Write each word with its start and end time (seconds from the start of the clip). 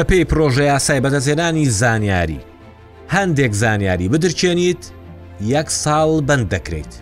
بە 0.00 0.02
پێی 0.04 0.24
پرۆژە 0.32 0.60
یاسای 0.64 1.00
بەدەزێنانی 1.02 1.68
زانیاری 1.68 2.40
هەندێک 3.14 3.52
زانیاری 3.52 4.08
بدرچێنیت 4.12 4.82
یەک 5.52 5.68
ساڵ 5.82 6.20
بند 6.28 6.48
دەکرێت. 6.54 6.92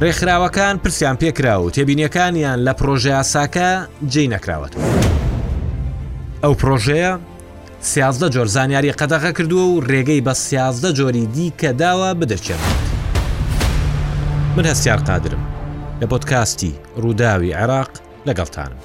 ڕێکخراوەکان 0.00 0.76
پرسیان 0.82 1.16
پێکرا 1.22 1.56
و 1.60 1.70
تێبینیەکانیان 1.74 2.58
لە 2.68 2.72
پرۆژە 2.78 3.12
یاساکە 3.18 3.70
جێی 4.12 4.28
نەکراوەتەوە. 4.32 4.84
ئەو 6.42 6.54
پرۆژەیە 6.60 7.12
سیازدە 7.90 8.28
جۆر 8.34 8.46
زانیاری 8.56 8.92
قەدەغە 9.00 9.30
کردووە 9.38 9.66
و 9.76 9.80
ڕێگەی 9.90 10.22
بە 10.26 10.32
سیازدە 10.44 10.90
جۆری 10.98 11.26
دیکە 11.34 11.72
داوە 11.80 12.10
بدەچێت. 12.20 12.62
من 14.56 14.66
هەستیار 14.70 14.98
قادرم 15.08 15.42
لە 16.00 16.06
پۆتکاستی 16.12 16.72
ڕووداوی 16.96 17.54
عێراق 17.60 17.90
لەگەڵتانم. 18.26 18.78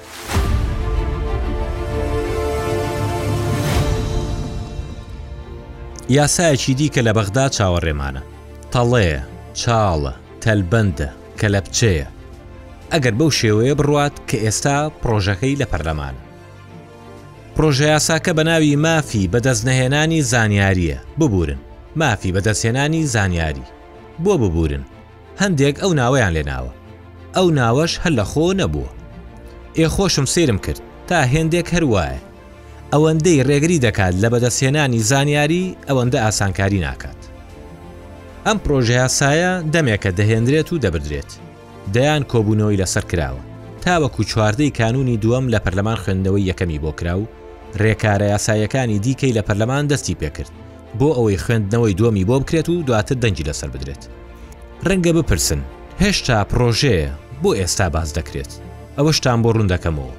یاسایەکی 6.10 6.74
دیکە 6.78 7.00
لە 7.06 7.12
بەغدا 7.18 7.46
چاوەڕێمانە 7.56 8.22
تەڵەیە 8.72 9.20
چاڵە 9.60 10.12
تەلبەندە 10.42 11.08
کە 11.38 11.46
لە 11.54 11.60
بچەیە 11.66 12.06
ئەگەر 12.92 13.14
بەو 13.18 13.30
شێوەیە 13.38 13.74
بڕوات 13.78 14.14
کە 14.28 14.36
ئێستا 14.44 14.78
پرۆژەکەی 15.02 15.58
لە 15.60 15.66
پەرلەمان 15.72 16.16
پرۆژە 17.54 17.86
یاساکە 17.94 18.32
بە 18.38 18.42
ناوی 18.50 18.76
مافی 18.86 19.30
بەدەستنەهێنانی 19.32 20.22
زانیاریە 20.32 20.98
ببورن 21.18 21.58
مافی 21.96 22.32
بەدەستێنانی 22.36 23.02
زانیاری 23.14 23.66
بۆ 24.24 24.32
ببورن 24.42 24.84
هەندێک 25.42 25.76
ئەو 25.82 25.92
ناوەیان 26.00 26.32
لێناوە 26.36 26.72
ئەو 27.36 27.46
ناوەش 27.58 27.92
هەر 28.02 28.12
لە 28.18 28.24
خۆ 28.32 28.44
نەبووە 28.60 28.90
ئێخۆشم 29.78 30.26
سێرم 30.34 30.58
کرد 30.64 30.80
تا 31.08 31.18
هێندێک 31.32 31.66
هەروایە 31.74 32.18
ئەوەندەی 32.94 33.44
ڕێگری 33.48 33.82
دەکات 33.86 34.14
لە 34.22 34.28
بەدەستێنانی 34.32 35.00
زانیاری 35.10 35.76
ئەوەندە 35.88 36.18
ئاسانکاری 36.24 36.78
ناکات. 36.86 37.20
ئەم 38.46 38.58
پرۆژەیە 38.64 39.08
سایە 39.18 39.52
دەمێکە 39.74 40.10
دەهێنرێت 40.18 40.68
و 40.72 40.80
دەبدرێت. 40.84 41.30
دەیان 41.94 42.22
کۆبوونەوەی 42.30 42.80
لەسەر 42.82 43.04
کراوە. 43.10 43.42
تاوەکو 43.84 44.22
چواردەی 44.30 44.70
کانونی 44.78 45.20
دووەم 45.22 45.46
لە 45.54 45.58
پەرلەمان 45.64 45.98
خوێندنەوەی 46.02 46.48
یەکەمی 46.50 46.80
بۆ 46.84 46.92
کرا 46.98 47.14
و 47.20 47.26
ڕێکارە 47.82 48.26
یاسایەکانی 48.34 48.98
دیکەی 49.06 49.32
لە 49.38 49.42
پەرلەمان 49.48 49.84
دەستی 49.88 50.18
پێکرد 50.20 50.54
بۆ 50.98 51.08
ئەوەی 51.16 51.38
خوێندنەوەی 51.44 51.96
دووەمی 51.98 52.24
بۆ 52.28 52.34
بکرێت 52.42 52.68
و 52.68 52.82
دواتر 52.88 53.14
دەنجی 53.22 53.48
لەسەر 53.48 53.68
بدرێت. 53.74 54.02
ڕەنگە 54.86 55.12
بپرسن، 55.18 55.60
هێشتا 56.02 56.36
پرۆژەیە 56.50 57.10
بۆ 57.42 57.50
ئێستا 57.60 57.86
باز 57.94 58.08
دەکرێت. 58.18 58.52
ئەوە 58.98 59.12
شتان 59.18 59.38
بۆ 59.42 59.48
ڕوون 59.54 59.66
دەکەمەوە. 59.72 60.14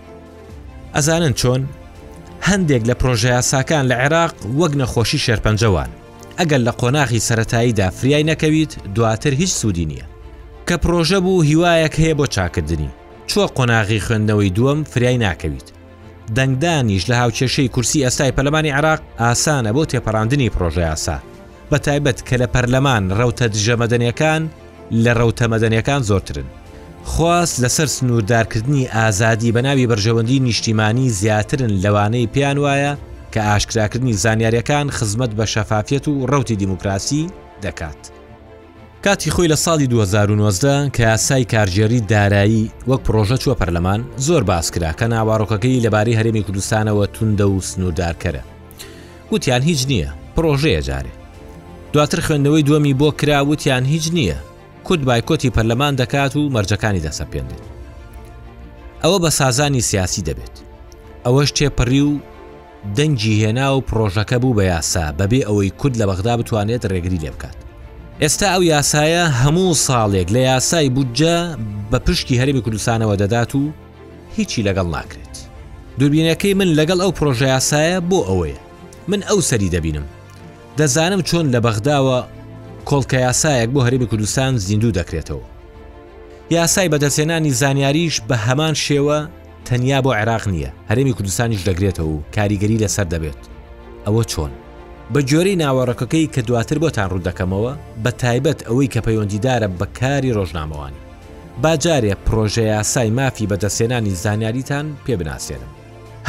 ئەزانن 0.95 1.33
چۆن 1.39 1.61
هەندێک 2.49 2.83
لە 2.89 2.95
پرۆژەیە 3.01 3.41
ساکان 3.51 3.85
لە 3.91 3.95
عێراق 4.03 4.31
وەک 4.59 4.73
نەخۆشی 4.81 5.23
شێرپەنجەوان 5.25 5.89
ئەگەر 6.39 6.61
لە 6.67 6.71
قۆناغی 6.81 7.23
سەتاییدا 7.27 7.87
فریای 7.97 8.27
نەکەویت 8.31 8.71
دواتر 8.95 9.33
هیچ 9.41 9.51
سوودی 9.59 9.85
نییە 9.91 10.05
کە 10.67 10.75
پرۆژە 10.83 11.19
بوو 11.25 11.41
هیوایەک 11.49 11.93
هەیە 12.03 12.15
بۆ 12.19 12.25
چاکردنی 12.35 12.89
چوە 13.29 13.45
قۆناغی 13.57 14.03
خوێندنەوەی 14.05 14.51
دووەم 14.57 14.79
فریای 14.91 15.17
ناکەویت 15.25 15.67
دەنگدانیش 16.37 17.03
لە 17.11 17.15
هاوچێشەی 17.21 17.69
کورسی 17.75 18.05
ئەستای 18.05 18.31
پەلمانی 18.37 18.75
عراق 18.77 18.99
ئاسانە 19.21 19.71
بۆ 19.75 19.83
تێپەڕاندنی 19.91 20.49
پرۆژەیاسا 20.55 21.17
بە 21.71 21.77
تایبەت 21.85 22.19
کە 22.27 22.35
لە 22.41 22.47
پەرلەمان 22.53 23.03
ڕەوتە 23.17 23.45
دژەمەدەنیەکان 23.53 24.41
لە 25.03 25.11
ڕەوتەمەدەنیەکان 25.19 26.01
زۆرترن 26.09 26.47
خواست 27.03 27.59
لەسەر 27.65 27.85
سنووردارکردنی 27.85 28.87
ئازادی 28.87 29.51
بە 29.51 29.57
ناوی 29.61 29.87
بەرژەوەندی 29.87 30.39
نیشتیمانی 30.41 31.09
زیاترن 31.09 31.67
لەوانەی 31.81 32.27
پیان 32.27 32.57
وایە 32.57 32.97
کە 33.33 33.37
ئاشکراکردنی 33.41 34.13
زانیاریەکان 34.13 34.89
خزمەت 34.89 35.31
بە 35.39 35.45
شەفافیت 35.53 36.07
و 36.07 36.25
ڕوتی 36.27 36.51
دیموکراسی 36.55 37.27
دەکات. 37.61 37.99
کاتی 39.03 39.29
خۆی 39.31 39.47
لە 39.51 39.55
ساڵی 39.65 39.87
2009 39.89 40.89
کە 40.95 40.99
یاسای 40.99 41.45
کارژێری 41.45 42.01
دارایی 42.09 42.71
وەک 42.87 42.99
پرۆژە 43.07 43.37
چوە 43.41 43.53
پەرلەمان 43.59 44.01
زۆر 44.17 44.43
باسکرا 44.43 44.91
کە 44.99 45.03
ناواڕۆکەکەی 45.13 45.79
لەبارەی 45.85 46.15
هەرێمی 46.19 46.43
کوردستانەوە 46.47 47.07
توندە 47.15 47.45
و 47.49 47.61
سنووردارکەرە. 47.61 48.43
گوتیان 49.29 49.61
هیچ 49.61 49.81
نییە 49.91 50.09
پرۆژەیە 50.37 50.81
جارێ. 50.87 51.11
دواتر 51.93 52.19
خوێندنەوەی 52.19 52.65
دووەمی 52.65 52.93
بۆ 52.99 53.11
کراوتیان 53.19 53.85
هیچ 53.85 54.07
نییە 54.13 54.39
کورد 54.83 55.03
بایکۆتی 55.05 55.49
پەرلەمان 55.57 55.93
دەکات 56.01 56.35
و 56.35 56.41
مەرجەکانی 56.55 57.01
دەسەپێندێت 57.07 57.63
ئەوە 59.03 59.17
بە 59.23 59.29
سازانی 59.39 59.81
سیاسی 59.89 60.21
دەبێت 60.27 60.55
ئەوەش 61.25 61.49
تێپەڕی 61.57 62.01
و 62.09 62.19
دەنجی 62.97 63.41
هێنا 63.43 63.67
و 63.75 63.83
پرۆژەکە 63.89 64.33
بوو 64.41 64.57
بە 64.59 64.63
یاسا 64.73 65.05
بەبێ 65.19 65.41
ئەوەی 65.47 65.71
کورد 65.79 65.95
لە 66.01 66.05
بەغدا 66.09 66.33
بتوانێت 66.39 66.85
ڕێگری 66.91 67.21
لێ 67.23 67.31
بکات 67.35 67.57
ئێستا 68.21 68.47
ئەو 68.53 68.63
یاسایە 68.73 69.25
هەموو 69.41 69.73
ساڵێک 69.87 70.27
لە 70.35 70.41
یاسای 70.51 70.87
بودجە 70.95 71.35
بە 71.91 71.97
پشتی 72.05 72.39
هەرمی 72.41 72.61
کوردستانەوە 72.65 73.15
دەدات 73.21 73.51
و 73.55 73.71
هیچی 74.37 74.63
لەگەڵ 74.67 74.87
ناکرێت 74.95 75.35
دووربینەکەی 75.99 76.53
من 76.59 76.69
لەگەڵ 76.79 76.99
ئەو 77.03 77.11
پرۆژە 77.17 77.47
یاسایە 77.55 77.99
بۆ 78.09 78.19
ئەوەیە 78.29 78.59
من 79.07 79.21
ئەو 79.23 79.39
سەری 79.49 79.69
دەبینم 79.75 80.05
دەزانم 80.77 81.21
چۆن 81.29 81.45
لە 81.55 81.59
بەغداوە 81.65 82.19
کۆڵکە 82.89 83.19
یاسایەک 83.27 83.69
بۆ 83.73 83.81
هەرمی 83.87 84.07
کوردستان 84.11 84.51
زیندوو 84.57 84.91
دەکرێتەوە 84.99 85.43
یاسای 86.57 86.89
بەدەسێنانی 86.93 87.51
زانیاریش 87.61 88.15
بە 88.29 88.35
هەمان 88.47 88.73
شێوە 88.85 89.17
تەنیا 89.67 89.99
بۆ 90.05 90.11
عێراق 90.19 90.43
نییە 90.53 90.71
هەرێمی 90.89 91.15
کوردستانیش 91.17 91.61
دەگرێتەوە 91.69 92.09
و 92.15 92.21
کاریگەری 92.35 92.81
لەسەر 92.83 93.05
دەبێت 93.13 93.41
ئەوە 94.05 94.23
چۆن 94.31 94.51
بە 95.13 95.19
جۆرەی 95.29 95.59
ناوەڕەکەکەی 95.63 96.29
کە 96.33 96.41
دواتر 96.47 96.77
بۆتان 96.83 97.07
ڕوودەکەمەوە 97.11 97.73
بە 98.03 98.11
تایبەت 98.21 98.59
ئەوەی 98.67 98.91
کە 98.93 98.99
پەیوەندیدارە 99.05 99.67
بە 99.79 99.85
کاری 99.99 100.35
ڕۆژنامەوانی 100.37 101.01
باجارێ 101.61 102.13
پرۆژە 102.25 102.63
یاسای 102.75 103.09
مافی 103.19 103.49
بەدەسێنانی 103.51 104.13
زانیاریتان 104.23 104.85
پێ 105.05 105.13
بناسیێنم 105.19 105.71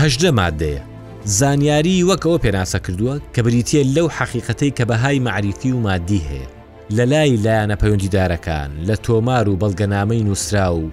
هەژدە 0.00 0.30
مادەیە 0.38 0.82
زانیاری 1.26 2.04
وەکەوە 2.08 2.38
پێناسە 2.44 2.78
کردووە 2.86 3.14
کە 3.34 3.40
بریتە 3.46 3.80
لەو 3.96 4.08
حەقیقەتەی 4.18 4.72
کە 4.78 4.84
بەهای 4.88 5.18
معریفی 5.20 5.72
و 5.72 5.78
مادی 5.78 6.22
هەیە 6.28 6.48
لە 6.92 7.04
لای 7.08 7.36
لایەنە 7.36 7.76
پەیوەندیدارەکان 7.80 8.70
لە 8.86 8.96
تۆمار 9.04 9.48
و 9.48 9.58
بەڵگەنامەی 9.60 10.22
نووسرا 10.26 10.76
و 10.76 10.90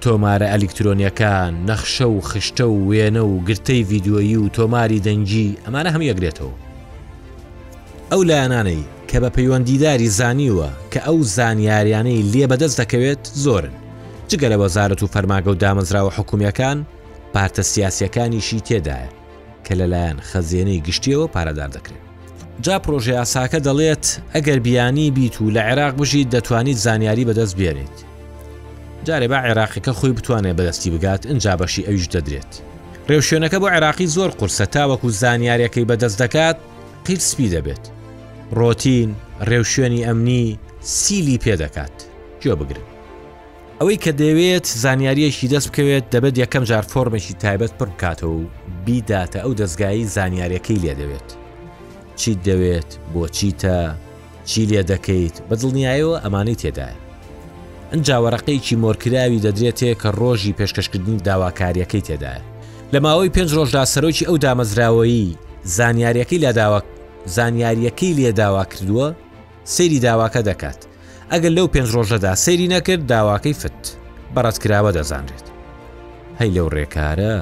تۆمارە 0.00 0.48
ئەلکترۆنیەکان 0.54 1.52
نەخشە 1.68 2.06
و 2.10 2.20
خشتە 2.20 2.60
و 2.60 2.90
وێنە 2.90 3.16
و 3.18 3.44
گرتەی 3.44 3.84
ڤیددیۆیی 3.90 4.36
و 4.36 4.48
تۆماری 4.48 5.00
دەنجی 5.06 5.58
ئەمانە 5.66 5.88
هەم 5.94 6.02
یەکرێتەوە 6.10 6.54
ئەو 8.12 8.22
لایەنانەی 8.28 8.84
کە 9.08 9.16
بە 9.22 9.30
پەیوەندیداری 9.36 10.08
زانیوە 10.18 10.68
کە 10.92 11.00
ئەو 11.06 11.18
زانیاریانەی 11.36 12.22
لێ 12.32 12.46
بەدەست 12.50 12.78
دەکەوێت 12.80 13.22
زۆرن 13.44 13.74
جگە 14.30 14.46
لە 14.52 14.56
وەزارەت 14.62 15.02
و 15.02 15.06
فەرماگە 15.14 15.48
و 15.50 15.54
دامەزراوە 15.62 16.14
حکومیەکان 16.18 16.78
پارتە 17.34 17.60
سیاسیەکانیشی 17.72 18.58
تێدایە 18.68 19.10
کە 19.66 19.74
لەلایەن 19.80 20.18
خەزیێنەی 20.30 20.82
گشتیەوە 20.86 21.26
پارەدار 21.34 21.70
دەکرێت 21.76 22.04
جا 22.64 22.76
پرۆژه 22.84 23.12
یاساکە 23.20 23.58
دەڵێت 23.68 24.04
ئەگەر 24.34 24.58
بیانی 24.66 25.10
بیت 25.16 25.34
و 25.42 25.50
لە 25.54 25.62
عێراق 25.68 25.92
بژیت 26.00 26.28
دەتوانیت 26.34 26.76
زانیاری 26.84 27.26
بەدەست 27.28 27.54
بێنیت 27.60 27.96
جارێ 29.06 29.26
با 29.32 29.38
عێراقیەکە 29.48 29.92
خۆی 29.98 30.12
بتوانێت 30.16 30.56
بەدەستی 30.58 30.90
بگات 30.94 31.22
ئەجا 31.30 31.54
بەشی 31.60 31.86
ئەویش 31.88 32.06
دەدرێت 32.14 32.52
ڕێوشێنەکە 33.08 33.58
بۆ 33.60 33.66
عێراقی 33.74 34.06
زۆر 34.16 34.30
قورسە 34.38 34.66
تاوەکو 34.74 35.08
زانیاریەکەی 35.20 35.88
بەدەست 35.90 36.18
دەکات 36.22 36.56
قیرسپی 37.06 37.50
دەبێت 37.54 37.84
ڕۆتین 38.58 39.10
ڕێوشێنی 39.48 40.04
ئەمنی 40.06 40.58
سیلی 40.96 41.36
پێدەکات 41.44 41.96
گوێ 42.42 42.54
بگرن 42.60 42.89
ئەوەی 43.80 43.98
کە 44.04 44.12
دەوێت 44.22 44.66
زانیاریەکی 44.82 45.48
دەست 45.52 45.68
بکەوێت 45.70 46.04
دەبێت 46.14 46.34
یەکەم 46.42 46.62
جار 46.70 46.84
فۆرمێکی 46.92 47.34
تایبەت 47.42 47.72
پڕ 47.78 47.88
بکاتەوە 47.94 48.32
و 48.40 48.44
بیداتە 48.86 49.38
ئەو 49.44 49.52
دەستگایی 49.60 50.08
زانیاریەکەی 50.14 50.78
لێ 50.84 50.94
دەوێت 51.00 51.28
چیت 52.20 52.38
دەوێت 52.48 52.90
بۆ 53.12 53.22
چیتە 53.36 53.78
چی 54.50 54.62
لێ 54.70 54.82
دەکەیت 54.92 55.36
بە 55.48 55.54
دڵنیایەوە 55.62 56.16
ئەمانەی 56.24 56.58
تێدایە 56.62 56.96
ئەنجاوەڕقەیەکی 57.92 58.78
مۆرکراوی 58.82 59.42
دەدرێتێ 59.46 59.90
کە 60.02 60.08
ڕۆژی 60.20 60.56
پێشکەشکردنی 60.58 61.22
داواکاریەکەی 61.28 62.04
تێدایە 62.08 62.40
لە 62.92 62.98
ماوەی 63.04 63.32
پێنج 63.36 63.50
ڕۆژدا 63.56 63.82
سەرۆکی 63.92 64.26
ئەو 64.28 64.36
دامەزراوەیی 64.44 65.36
زانیاریەکەی 65.76 66.42
لە 66.44 66.50
زانیاریەکەی 67.36 68.16
لێداوا 68.18 68.64
کردووە 68.72 69.08
سەیری 69.74 70.00
داواکە 70.04 70.40
دەکات 70.48 70.80
ئەگەر 71.34 71.52
لەو 71.56 71.66
پێنج 71.74 71.88
ڕۆژەدا 71.96 72.32
سەیری 72.44 72.68
نەکرد 72.74 73.04
داواکەی 73.12 73.58
فت 73.60 73.78
بەڕەتکراوە 74.34 74.90
دەزانرێت 74.98 75.46
هەی 76.38 76.50
لەو 76.56 76.66
ڕێکارە 76.74 77.34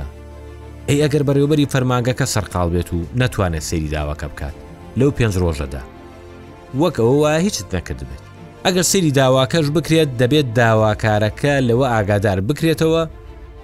ئەی 0.88 0.98
ئەگەر 1.04 1.22
بەڕێوبەری 1.28 1.70
فەرماگەکە 1.72 2.26
سەرقال 2.34 2.68
بێت 2.74 2.88
و 2.94 2.98
نەتوانێت 3.20 3.64
سەیری 3.70 3.92
داواکە 3.96 4.26
بکات 4.32 4.56
لەو 4.98 5.10
پێنج 5.18 5.34
ڕۆژەدا 5.42 5.82
وەک 6.80 6.96
ئەوە 7.00 7.14
وایە 7.22 7.40
هیچت 7.46 7.68
نەکرد 7.76 8.00
بێت 8.08 8.22
ئەگەر 8.66 8.84
سەیری 8.92 9.10
داواکەش 9.20 9.66
بکرێت 9.76 10.10
دەبێت 10.20 10.48
داواکارەکە 10.60 11.54
لەوە 11.68 11.86
ئاگادار 11.94 12.38
بکرێتەوە 12.48 13.02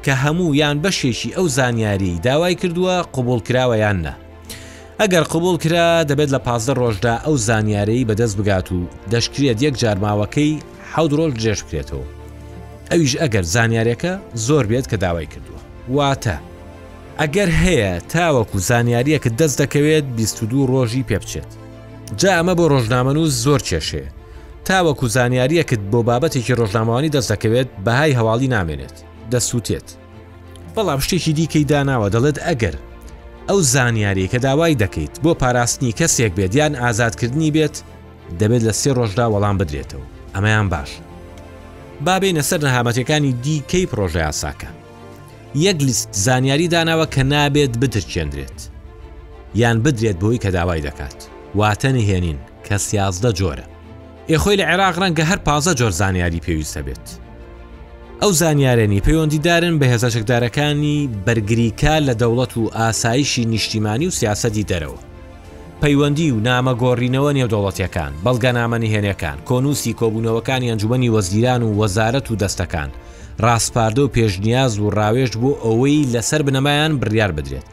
کە 0.04 0.12
هەموو 0.22 0.54
یان 0.60 0.76
بەشێکی 0.84 1.30
ئەو 1.36 1.46
زانیاری 1.56 2.20
داوای 2.26 2.54
کردووە 2.60 2.96
قوبول 3.14 3.40
کراوە 3.48 3.76
یان 3.84 3.98
نە 4.06 4.12
ئەگەر 5.00 5.22
قوبول 5.24 5.56
کرا 5.62 6.04
دەبێت 6.10 6.30
لە 6.34 6.38
پازدە 6.46 6.72
ڕۆژدا 6.80 7.14
ئەو 7.24 7.36
زانیارەی 7.36 8.06
بەدەست 8.08 8.36
بگات 8.38 8.68
و 8.72 8.80
دەشکرێت 9.12 9.58
یەک 9.66 9.74
جارماوەکەی 9.82 10.62
حەود 10.92 11.12
ڕۆژ 11.18 11.32
جێش 11.42 11.60
بکرێتەوە 11.64 12.06
ئەویش 12.92 13.14
ئەگەر 13.20 13.44
زانیارەکە 13.54 14.12
زۆر 14.34 14.64
بێت 14.70 14.86
کە 14.92 14.96
داوای 15.02 15.28
کردووە 15.32 15.60
واتە 15.96 16.36
ئەگەر 17.20 17.50
هەیە 17.62 17.92
تاوەکو 18.12 18.58
زانیاریەکە 18.68 19.30
دەست 19.40 19.56
دەکەوێت 19.62 20.04
22 20.16 20.66
ڕۆژی 20.66 21.04
پێ 21.10 21.18
بچێت 21.22 21.50
جا 22.16 22.30
ئەمە 22.38 22.54
بۆ 22.58 22.64
ڕۆژنامەن 22.72 23.16
و 23.16 23.26
زۆر 23.44 23.60
کێشەیە 23.68 24.10
تاوەکو 24.68 25.08
زانیاریەکت 25.16 25.80
بۆ 25.92 25.98
بابەتێکی 26.08 26.56
ڕۆژنامەوانی 26.60 27.12
دەست 27.14 27.30
دەکەوێت 27.32 27.68
بەهای 27.84 28.16
هەواڵی 28.18 28.52
نامێنێت 28.56 28.96
دەسووتێت 29.32 29.88
بەڵام 30.74 31.00
شتێکی 31.04 31.32
دیکەی 31.38 31.64
داناوە 31.70 32.08
دەڵێت 32.14 32.38
ئەگەر 32.46 32.76
ئەو 33.50 33.60
زانیاری 33.62 34.28
کە 34.32 34.34
داوای 34.38 34.74
دەکەیت 34.76 35.20
بۆ 35.24 35.34
پاراستنی 35.34 35.92
کەسێک 35.92 36.32
بێت 36.38 36.54
یان 36.56 36.74
ئازادکردنی 36.74 37.50
بێت 37.52 37.76
دەبێت 38.40 38.62
لە 38.68 38.72
سێ 38.80 38.92
ڕۆژدا 38.96 39.26
وەڵام 39.30 39.58
بدرێتەوە 39.60 40.04
ئەمەیان 40.34 40.68
باش 40.70 40.90
بابێنە 42.04 42.42
سەر 42.48 42.60
نەهامەتەکانی 42.66 43.32
دیکەی 43.44 43.86
پرۆژه 43.86 44.20
یاساکە 44.28 44.68
یەک 45.54 45.76
لیست 45.82 46.08
زانیاری 46.12 46.68
داناوە 46.68 47.06
کە 47.14 47.22
نابێت 47.32 47.72
بترچێندرێت 47.80 48.60
یان 49.54 49.82
بدرێت 49.82 50.16
بۆی 50.22 50.38
کە 50.42 50.48
داوای 50.56 50.80
دەکات 50.88 51.18
واتە 51.58 51.88
نهێنین 51.96 52.38
کە 52.66 52.76
سیازدە 52.86 53.30
جۆرە 53.38 53.66
ئێخۆی 54.30 54.56
لە 54.60 54.64
عێراق 54.70 54.96
ڕەنگە 55.02 55.24
هەر 55.30 55.38
پازە 55.46 55.74
جۆر 55.80 55.90
زانیاری 56.00 56.40
پێویستە 56.46 56.80
بێت 56.86 57.08
ئەو 58.24 58.32
زانیارێنی 58.42 59.02
پەیوەندیدارن 59.06 59.74
بە 59.80 59.86
هێزاشکدارەکانی 59.92 60.98
بەرگریکا 61.26 61.96
لە 62.08 62.14
دەوڵەت 62.22 62.52
و 62.56 62.70
ئاسایشی 62.78 63.44
نیشتیمانی 63.44 64.06
و 64.06 64.10
سیاسەتی 64.18 64.64
دەرەوە 64.70 64.98
پەیوەندی 65.82 66.30
و 66.34 66.40
نامەگۆڕینەوە 66.48 67.30
نێودوڵەتیەکان 67.36 68.12
بەڵگە 68.24 68.50
نامەنیهێنەکان 68.58 69.38
کۆنووسی 69.48 69.96
کۆبوونەوەکانی 70.00 70.70
ئەنجومی 70.70 71.08
وەزیران 71.14 71.62
و 71.62 71.74
وەزارەت 71.80 72.26
و 72.30 72.38
دەستەکان 72.42 72.90
ڕاستپاردە 73.44 74.02
و 74.04 74.08
پێشنیاز 74.16 74.72
و 74.78 74.90
ڕاوێژ 74.98 75.32
بۆ 75.42 75.50
ئەوەی 75.64 76.08
لەسەر 76.14 76.40
بنەمایان 76.46 76.92
بڕیار 77.00 77.32
بدرێت 77.38 77.66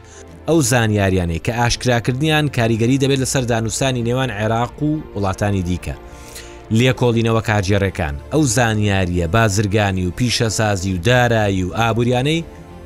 ئەو 0.48 0.58
زانیاریانەی 0.72 1.44
کە 1.46 1.52
ئاشکراکردنیان 1.60 2.46
کاریگەری 2.58 3.02
دەبێت 3.04 3.20
لەسەر 3.24 3.44
دانوستانی 3.52 4.06
نێوان 4.08 4.30
عێراق 4.40 4.76
و 4.88 4.92
وڵاتانی 5.16 5.64
دیکە 5.70 5.96
لێکۆڵینەوە 6.80 7.42
کارجێڕەکان 7.50 8.16
ئەو 8.34 8.44
زانیاریە 8.56 9.28
بازرگانی 9.36 10.06
و 10.08 10.12
پیشەسازی 10.20 10.94
و 10.94 10.98
دارایی 11.04 11.64
و 11.64 11.74
ئابوریانەی 11.74 12.44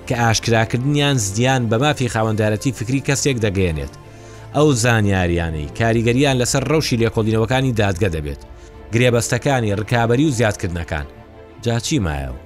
کە 0.08 0.12
ئاشکراکردنیان 0.18 1.18
زیان 1.18 1.70
بە 1.70 1.74
مافی 1.78 2.10
خاوەنددارەتی 2.14 2.70
فکری 2.74 3.04
کەسێک 3.08 3.38
دەگەێنێت 3.46 3.94
ئەو 4.56 4.68
زانیاریانەی 4.84 5.72
کاریگەریان 5.80 6.38
لەسەر 6.42 6.64
ڕەوشی 6.72 6.98
لێکۆڵینەوەکانی 7.02 7.74
دادگە 7.82 8.10
دەبێت 8.16 8.42
گرێبەستەکانی 8.94 9.76
ڕکابی 9.80 10.26
و 10.28 10.36
زیادکردنەکان 10.40 11.06
جاچی 11.64 12.00
مایەوە 12.06 12.40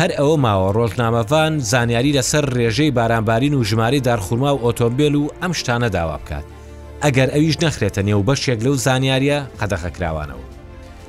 هەر 0.00 0.10
ئەوە 0.18 0.36
ماوە 0.44 0.72
ڕۆژنامەفان 0.76 1.58
زانیاری 1.58 2.16
لەسەر 2.20 2.44
ڕێژەی 2.56 2.90
بارانبارین 2.96 3.54
و 3.54 3.64
ژمارە 3.64 4.00
دارخورما 4.04 4.52
و 4.56 4.60
ئۆتۆمبیل 4.64 5.14
و 5.14 5.28
ئەم 5.42 5.52
شتانە 5.52 5.90
داوا 5.96 6.18
بکات 6.18 6.44
ئەگەر 7.04 7.28
ئەویش 7.34 7.56
نەخرێتە 7.64 8.02
نێو 8.08 8.22
بەشێک 8.28 8.60
لەو 8.64 8.74
زانیاریە 8.86 9.38
قەدەخەکراوانەوە 9.60 10.53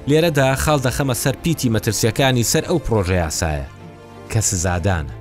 لێرەدا 0.09 0.47
خاڵ 0.63 0.79
دەخەمە 0.85 1.15
سەر 1.23 1.35
پیتی 1.43 1.69
مەترسیەکانی 1.75 2.45
سەر 2.51 2.63
ئەو 2.69 2.79
پرۆژە 2.85 3.17
یاسایە 3.25 3.67
کە 4.31 4.39
سزادانە 4.49 5.15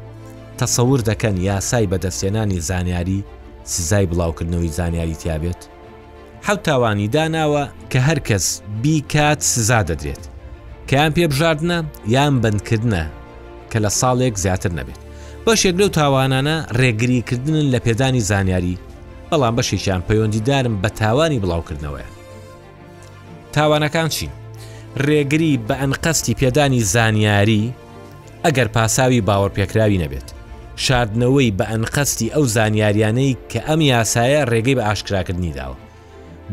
تەسەور 0.60 1.00
دەکەن 1.10 1.36
یاسای 1.48 1.88
بەدەستێنانی 1.92 2.60
زانیاری 2.68 3.24
سزای 3.72 4.06
بڵاوکردنەوەی 4.10 4.74
زانیاری 4.78 5.14
تیابێت 5.22 5.60
حەوت 6.46 6.62
تاوانی 6.68 7.08
داناوە 7.14 7.64
کە 7.92 7.96
هەر 8.08 8.18
کەس 8.28 8.46
بیکات 8.82 9.40
سزا 9.52 9.80
دەدرێت 9.88 10.24
کەیان 10.90 11.12
پێبژاردنە 11.16 11.78
یان 12.14 12.34
بندکردنە 12.42 13.02
کە 13.72 13.78
لە 13.84 13.90
ساڵێک 14.00 14.34
زیاتر 14.44 14.72
نەبێت 14.78 15.00
بەشێک 15.46 15.76
لەو 15.80 15.88
تاوانانە 15.98 16.56
ڕێگریکردن 16.80 17.56
لە 17.72 17.78
پێدانی 17.86 18.20
زانیاری 18.30 18.78
بەڵام 19.30 19.54
بەشێکیان 19.58 20.02
پەیوەندیدارم 20.08 20.74
بە 20.82 20.88
تاوانی 21.00 21.40
بڵاوکردنەوەیە 21.42 22.10
تاوانەکان 23.56 24.08
چین 24.14 24.30
ڕێگری 25.08 25.50
بە 25.68 25.74
ئەنقەستی 25.80 26.34
پێدانی 26.40 26.82
زانیاری 26.94 27.72
ئەگەر 28.44 28.68
پاساوی 28.74 29.22
باوەڕپێکراوی 29.28 30.00
نەبێت 30.04 30.28
شاردنەوەی 30.84 31.54
بە 31.58 31.64
ئەنقەستی 31.72 32.32
ئەو 32.34 32.44
زانیاریانەی 32.56 33.36
کە 33.50 33.60
ئەم 33.68 33.80
یاسایە 33.92 34.40
ڕێگەی 34.50 34.76
بە 34.78 34.82
ئاشکراکردنی 34.88 35.54
داوە 35.58 35.76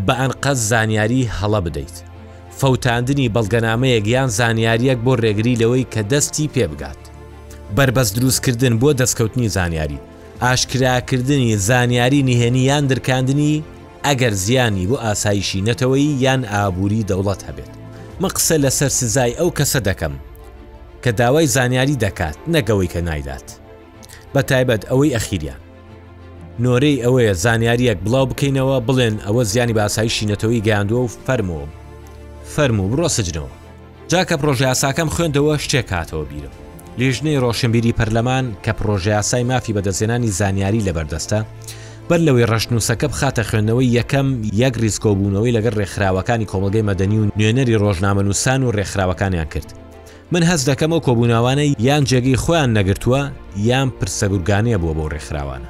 بە 0.06 0.14
ئەنقەس 0.22 0.60
زانیاری 0.72 1.30
هەڵە 1.38 1.60
بدەیت 1.66 1.96
فەوتاندنی 2.60 3.32
بەڵگەنامەیەک 3.36 4.06
یان 4.16 4.30
زانیاریەک 4.40 5.00
بۆ 5.06 5.14
ڕێگری 5.24 5.60
لەوەی 5.62 5.86
کە 5.94 6.02
دەستی 6.12 6.52
پێ 6.54 6.66
بگات 6.72 7.02
بربەست 7.76 8.14
دروستکردن 8.18 8.76
بۆ 8.82 8.90
دەستکەوتنی 9.02 9.48
زانیاری 9.58 10.00
ئاشکراکردنی 10.44 11.56
زانیاری 11.68 12.22
نهێنی 12.30 12.64
یان 12.72 12.84
درکاندنی 12.92 13.64
ئەگەر 14.08 14.34
زیانی 14.44 14.88
بۆ 14.90 14.96
ئاسایشی 15.06 15.64
نەتەوەی 15.68 16.08
یان 16.24 16.42
ئابووری 16.54 17.06
دەوڵەت 17.10 17.44
هەبێت 17.50 17.72
مە 18.22 18.30
قسە 18.30 18.56
لەسەر 18.66 18.90
سزای 19.00 19.34
ئەو 19.40 19.50
کەسە 19.58 19.80
دەکەم 19.90 20.14
کە 21.04 21.12
داوای 21.20 21.48
زانیاری 21.56 21.98
دەکات 22.06 22.38
نەگەوەی 22.56 22.92
کە 22.94 23.00
نایدات 23.08 23.48
بە 24.34 24.42
تایبەت 24.50 24.82
ئەوەی 24.90 25.14
ئەخیریان 25.16 25.62
نۆرەی 26.64 27.02
ئەوەیە 27.06 27.34
زانیاریەک 27.44 28.00
بڵاو 28.06 28.26
بکەینەوە 28.32 28.80
بڵێن 28.88 29.16
ئەوە 29.26 29.44
زیانی 29.52 29.74
باسایشی 29.80 30.30
نەتەوەی 30.32 30.66
گەاندووە 30.68 31.04
و 31.06 31.10
فەرمەوە 31.26 31.68
فەرمو 32.56 32.86
بڕۆ 32.92 33.08
سجنەوە 33.18 33.52
جاکە 34.12 34.36
پرۆژه 34.42 34.66
یاساکەم 34.70 35.10
خوێندەوە 35.16 35.54
شتێک 35.64 35.88
هاتەوە 35.96 36.26
بیرم 36.32 36.54
لێژنەی 37.00 37.40
ڕۆشنبیری 37.44 37.98
پەرلەمان 38.00 38.46
کە 38.66 38.72
پرۆژه 38.78 39.12
یاسای 39.18 39.44
مافی 39.50 39.74
بەدەزێنانی 39.78 40.32
زانیاری 40.40 40.86
لەبەردەستە 40.88 41.40
بەر 42.12 42.20
لەوەی 42.28 42.50
ڕەشنووسەکە 42.52 43.08
بخاتە 43.14 43.44
خوێندنەوەی 43.50 43.88
یەکەم 44.00 44.28
یەک 44.62 44.74
ریسکۆبوونەوەی 44.84 45.56
لەگەر 45.58 45.74
ڕێکخراوەکانی 45.80 46.50
کۆمەلگەی 46.52 46.88
مەدەنی 46.90 47.18
و 47.22 47.24
نوێنەری 47.40 47.76
ڕۆژنامە 47.84 48.22
نووسان 48.28 48.62
و 48.64 48.72
ڕێکخراوەکانیان 48.78 49.46
کرد 49.54 49.70
من 50.32 50.44
هەز 50.50 50.62
دەکەمەوە 50.70 51.00
کۆبووناوانەی 51.08 51.76
یان 51.88 52.04
جێگەی 52.10 52.38
خۆیان 52.44 52.70
نەگرتووە 52.78 53.22
یان 53.70 53.88
پرسەگورگانەیە 54.00 54.78
بووە 54.82 54.94
بۆ 55.00 55.06
ڕێکخراوانە 55.14 55.68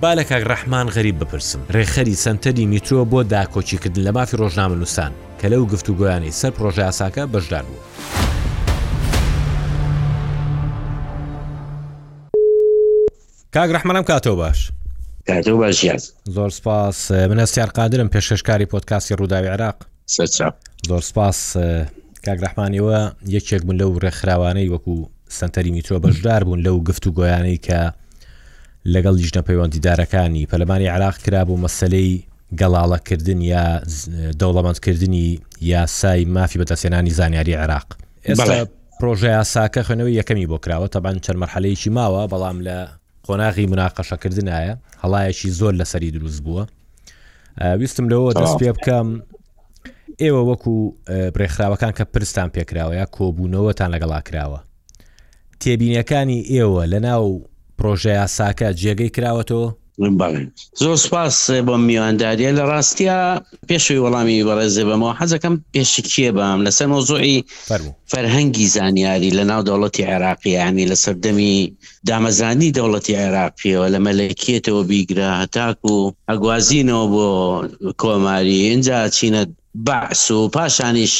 با 0.00 0.10
لە 0.18 0.22
کاک 0.30 0.42
ڕەحمان 0.50 0.86
غەریب 0.96 1.16
بپرسم 1.18 1.60
ڕێخەری 1.74 2.14
سنتەری 2.24 2.66
میترۆ 2.72 3.04
بۆ 3.12 3.20
داکۆچیکردن 3.32 4.02
لە 4.06 4.10
مافی 4.16 4.36
ڕۆژنامە 4.42 4.74
نووسان 4.80 5.12
کە 5.40 5.44
لەو 5.52 5.62
گفتوگویانی 5.72 6.30
سەر 6.40 6.50
پرۆژە 6.56 6.82
ئاساکە 6.88 7.24
بەشدار 7.32 7.64
بوو. 7.68 7.82
کاک 13.54 13.68
ڕحمەم 13.74 14.02
کاتەوە 14.10 14.36
باش. 14.42 14.60
کاردە 15.30 15.50
باژیان 15.62 15.96
زۆر 16.36 16.48
سپاس 16.50 17.12
منەستیار 17.12 17.70
قادرم 17.78 18.08
پێششکاری 18.14 18.66
پۆتکاسی 18.74 19.14
ڕووداوی 19.20 19.48
عراق 19.54 19.76
زۆر 20.88 21.00
سپاس 21.02 21.56
کاگرەحمانیەوە 22.26 22.98
یەکێک 23.36 23.62
بوون 23.66 23.76
لەو 23.82 23.98
ڕێکخراوانەی 24.04 24.70
وەکو 24.72 25.08
سنتەری 25.38 25.70
میترۆ 25.70 25.98
بەشدار 26.00 26.42
بوون 26.44 26.60
لەو 26.62 26.82
گفت 26.88 27.06
و 27.06 27.10
گۆیانەی 27.18 27.60
کە 27.66 27.92
لەگەڵ 28.94 29.14
لیژنە 29.20 29.42
پەیوەندیدارەکانی 29.48 30.46
پەلمانی 30.50 30.88
عراق 30.96 31.16
کرابوو 31.18 31.62
مەسلەی 31.66 32.22
گەڵاڵەکردن 32.60 33.40
یا 33.52 33.80
دەوڵەمەندکردنی 34.40 35.40
یاسای 35.60 36.24
مافی 36.24 36.58
بەدەسێنانی 36.62 37.10
زانیاری 37.10 37.52
عراق 37.54 37.86
ئێستا 38.28 38.66
پرۆژه 39.00 39.28
یاساکە 39.40 39.80
خوێنەوەی 39.86 40.18
یەکەمی 40.20 40.46
بۆ 40.52 40.58
کراوە 40.64 40.88
تەبان 40.94 41.16
چەرمەرحەلەیەکی 41.26 41.90
ماوە 41.98 42.22
بەڵام 42.32 42.58
لە 42.66 42.78
قۆناغی 43.30 43.66
مناقەشەکردنایە 43.72 44.74
هەڵایەکی 45.02 45.48
زۆر 45.58 45.72
لەسەری 45.80 46.10
دروست 46.16 46.40
بووە 46.46 46.62
ویستم 47.78 48.06
لەوە 48.12 48.30
دەست 48.40 48.56
پێ 48.62 48.70
بکەم 48.76 49.08
ئێوە 50.22 50.42
وەکو 50.50 50.74
برێخراوەکان 51.34 51.92
کە 51.98 52.04
پرستان 52.12 52.48
پێکراوە 52.54 52.94
یا 53.00 53.06
کۆبوونەوەتان 53.16 53.88
لەگەڵا 53.94 54.20
کراوە 54.28 54.60
تێبینیەکانی 55.60 56.40
ئێوە 56.52 56.82
لە 56.92 56.98
ناو 57.08 57.24
پرۆژه 57.78 58.12
یاساکە 58.22 58.68
جێگەی 58.80 59.10
کراوەتەوە 59.16 59.68
زۆر 60.80 60.96
سپاس 61.06 61.36
بۆ 61.66 61.74
میوانداریە 61.88 62.50
لە 62.58 62.64
ڕاستیا 62.72 63.18
پێشوی 63.68 64.02
وەڵامی 64.04 64.46
بەڕێزێ 64.48 64.84
بەمەوە 64.88 65.12
حەزەکەم 65.20 65.54
پێشکیە 65.74 66.30
بام 66.36 66.58
لەسەر 66.66 66.86
مۆزۆی 66.92 67.38
فەرهەنگی 68.10 68.66
زانیاری 68.76 69.34
لە 69.38 69.44
ناو 69.50 69.62
دەوڵەتی 69.68 70.06
عێراقیانی 70.10 70.88
لە 70.90 70.96
سەردەمی 71.04 71.56
دامەزانی 72.08 72.74
دەوڵەتی 72.76 73.18
عێراقیەوە 73.20 73.86
لە 73.94 73.98
مەلەکێتەوە 74.06 74.82
بیگرە 74.90 75.28
هەتاک 75.40 75.78
و 75.92 75.96
ئەگوازینەوە 76.30 77.02
بۆ 77.14 77.28
کۆماری 78.02 78.58
اینجا 78.70 78.98
چینە 79.16 79.42
باعس 79.86 80.24
و 80.36 80.40
پاشانیش 80.54 81.14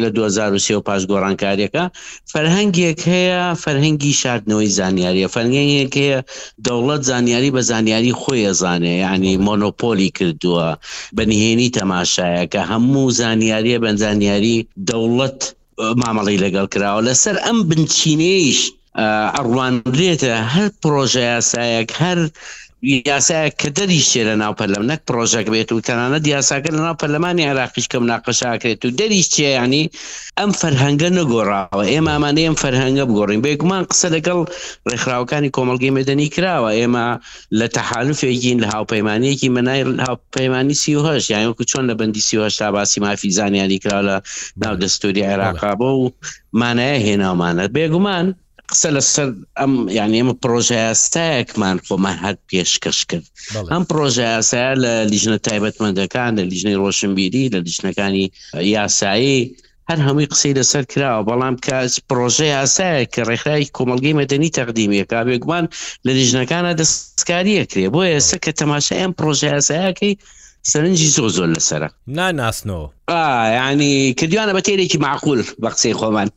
لە 0.00 0.08
2023 0.10 0.80
پاش 0.86 1.02
گۆڕانکاریەکە 1.10 1.84
فەرهنگێک 2.32 3.00
هەیە 3.12 3.42
فەرهنگی 3.62 4.12
شاردنەوەی 4.22 4.70
زانیاریە 4.78 5.28
فەرهنگێک 5.34 5.92
هەیە 6.00 6.18
دەوڵەت 6.66 7.02
زانیاری 7.10 7.50
بە 7.56 7.60
زانیاری 7.70 8.12
خۆیە 8.20 8.52
زانێ 8.62 8.94
ینی 9.06 9.34
مۆنۆپۆلی 9.46 10.10
کردووە 10.18 10.68
بەنهێنی 11.16 11.72
تەماشایە 11.78 12.44
کە 12.52 12.60
هەموو 12.72 13.10
زانیاریە 13.20 13.78
بەنزانیاری 13.84 14.58
دەوڵەت 14.88 15.40
مامەڵی 16.00 16.42
لەگەڵ 16.44 16.66
کراوە 16.72 17.02
لەسەر 17.08 17.36
ئەم 17.44 17.56
بنچینەیش 17.68 18.60
ئەڕوانرێتە 19.36 20.32
هەر 20.54 20.68
پرۆژە 20.82 21.24
یاسایەک 21.34 21.88
هەر 22.02 22.18
یاسایە 22.82 23.48
کە 23.60 23.68
دەریشتێ 23.78 24.22
لە 24.28 24.34
ناو 24.42 24.52
پەرلەم 24.58 24.84
نەک 24.90 25.00
پرۆژێک 25.08 25.46
بێت 25.54 25.70
و 25.72 25.80
تەنانە 25.86 26.18
دیاساگە 26.26 26.70
لە 26.76 26.80
ناو 26.86 26.96
پەرلەمانی 27.00 27.44
عراقیش 27.50 27.86
کەم 27.92 28.04
ناقەشاکرێت 28.12 28.80
و 28.84 28.88
دەریشتیانی 29.00 29.84
ئەم 30.38 30.50
فەرهەنگە 30.60 31.08
نەگۆڕاوە 31.18 31.82
ئێمە 31.92 32.10
ئامانە 32.14 32.42
ئەم 32.48 32.56
فەرهەنگە 32.62 33.04
بگۆڕین 33.08 33.40
بێگومان 33.46 33.82
قسە 33.90 34.08
لەگەڵ 34.14 34.38
ڕێکخراوەکانی 34.90 35.50
کۆمەلگەی 35.56 35.94
مەدەنی 35.98 36.28
کراوە 36.34 36.70
ئێمە 36.78 37.06
لە 37.58 37.66
تەحالفێکین 37.76 38.58
لە 38.62 38.68
هاوپەیمانەیەکی 38.74 39.48
منای 39.56 39.80
هاوپەیمانی 40.06 40.74
سیهش 40.82 41.24
یانوەکو 41.34 41.64
چۆن 41.70 41.84
لە 41.90 41.94
بەندی 42.00 42.22
سیهش 42.28 42.54
تا 42.60 42.68
باسی 42.76 42.98
مافی 43.04 43.30
زانیانی 43.38 43.78
کرا 43.84 44.00
لە 44.08 44.16
ناو 44.62 44.74
دەستوری 44.82 45.20
عێراقا 45.30 45.72
بۆ 45.80 45.88
و 46.00 46.04
مانایە 46.60 46.98
هێناومانە 47.06 47.64
بێگومان 47.76 48.26
قسە 48.72 48.90
لەسەر 48.96 49.28
ئەم 49.60 49.72
یعنی 49.98 50.16
ئمە 50.22 50.34
پرۆژایستایەکمان 50.44 51.76
خۆمان 51.86 52.16
هەر 52.24 52.34
پێشکەش 52.48 52.98
کرد 53.10 53.26
ئەم 53.72 53.84
پرۆژایسا 53.90 54.62
لە 54.84 54.92
لیژنە 55.12 55.38
تایبەتمەندەکان 55.46 56.30
لە 56.38 56.44
لیژنەی 56.50 56.80
ڕۆشنبیری 56.82 57.44
لە 57.54 57.58
لیژنەکانی 57.66 58.24
یاسایی 58.76 59.38
هەر 59.88 59.98
هەمووی 60.06 60.30
قسەی 60.32 60.56
لەسەر 60.60 60.84
کراوە 60.92 61.26
بەڵام 61.28 61.56
کەس 61.66 61.92
پرۆژه 62.08 62.46
یاسایە 62.56 63.00
کە 63.12 63.20
ڕێکخرای 63.28 63.70
کۆمەلگەی 63.76 64.16
مەدەنی 64.20 64.54
تەقدیمیە 64.58 65.04
کابێگومان 65.12 65.64
لە 66.06 66.12
لیژنەکانە 66.18 66.72
دەستکاریەکرێ 66.80 67.86
بۆ 67.94 68.00
ئێستا 68.12 68.36
کە 68.44 68.50
تەماشای 68.60 69.00
ئەم 69.02 69.12
پرۆژه 69.18 69.46
یاسایەکەی 69.54 70.14
سەرنجی 70.70 71.08
زۆ 71.16 71.24
زۆر 71.36 71.48
لەسرە 71.54 71.88
ناناسنەوە 72.18 72.86
ینی 73.68 73.92
کردوانە 74.18 74.52
بە 74.56 74.62
تێرێکی 74.66 74.98
معقول 75.06 75.40
بە 75.62 75.68
قسەی 75.74 75.94
خۆمان 75.98 76.28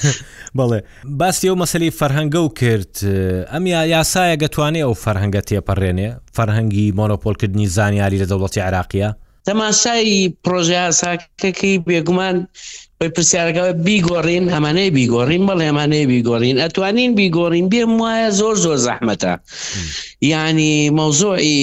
بڵێ 0.58 0.80
باسی 1.20 1.48
ئەو 1.48 1.56
مەسلی 1.62 1.96
فەرهەنگە 1.98 2.40
و 2.44 2.48
کرد 2.60 2.94
ئەم 3.52 3.64
یا 3.74 3.80
یاسایە 3.94 4.36
گەتوانێ 4.42 4.80
ئەو 4.86 4.94
فەرهەنگە 5.04 5.40
تێپەڕێنێ 5.48 6.08
فەرهەنگی 6.36 6.94
مۆنۆپۆلکردنی 6.98 7.66
زانیاری 7.76 8.20
لە 8.22 8.26
دەوڵەتی 8.30 8.64
عراقیە 8.68 9.08
تەماشای 9.48 10.12
پرۆژه 10.44 10.74
یاساکەکەی 10.84 11.78
بێگومان 11.88 12.36
بەی 12.98 13.10
پرسیارەکەەوە 13.16 13.72
بیگۆڕین 13.86 14.44
ئەمانەی 14.54 14.90
بیگۆڕین 14.96 15.42
بەڵێ 15.48 15.66
ئەمانەی 15.68 16.06
بیگۆڕین 16.12 16.56
ئەتوانین 16.62 17.10
بیگۆڕین 17.18 17.66
بێم 17.72 17.92
وایە 18.00 18.28
زۆر 18.40 18.54
زۆر 18.64 18.78
زەحمەتە 18.86 19.32
ینی 20.32 20.74
مەوزۆی 20.98 21.60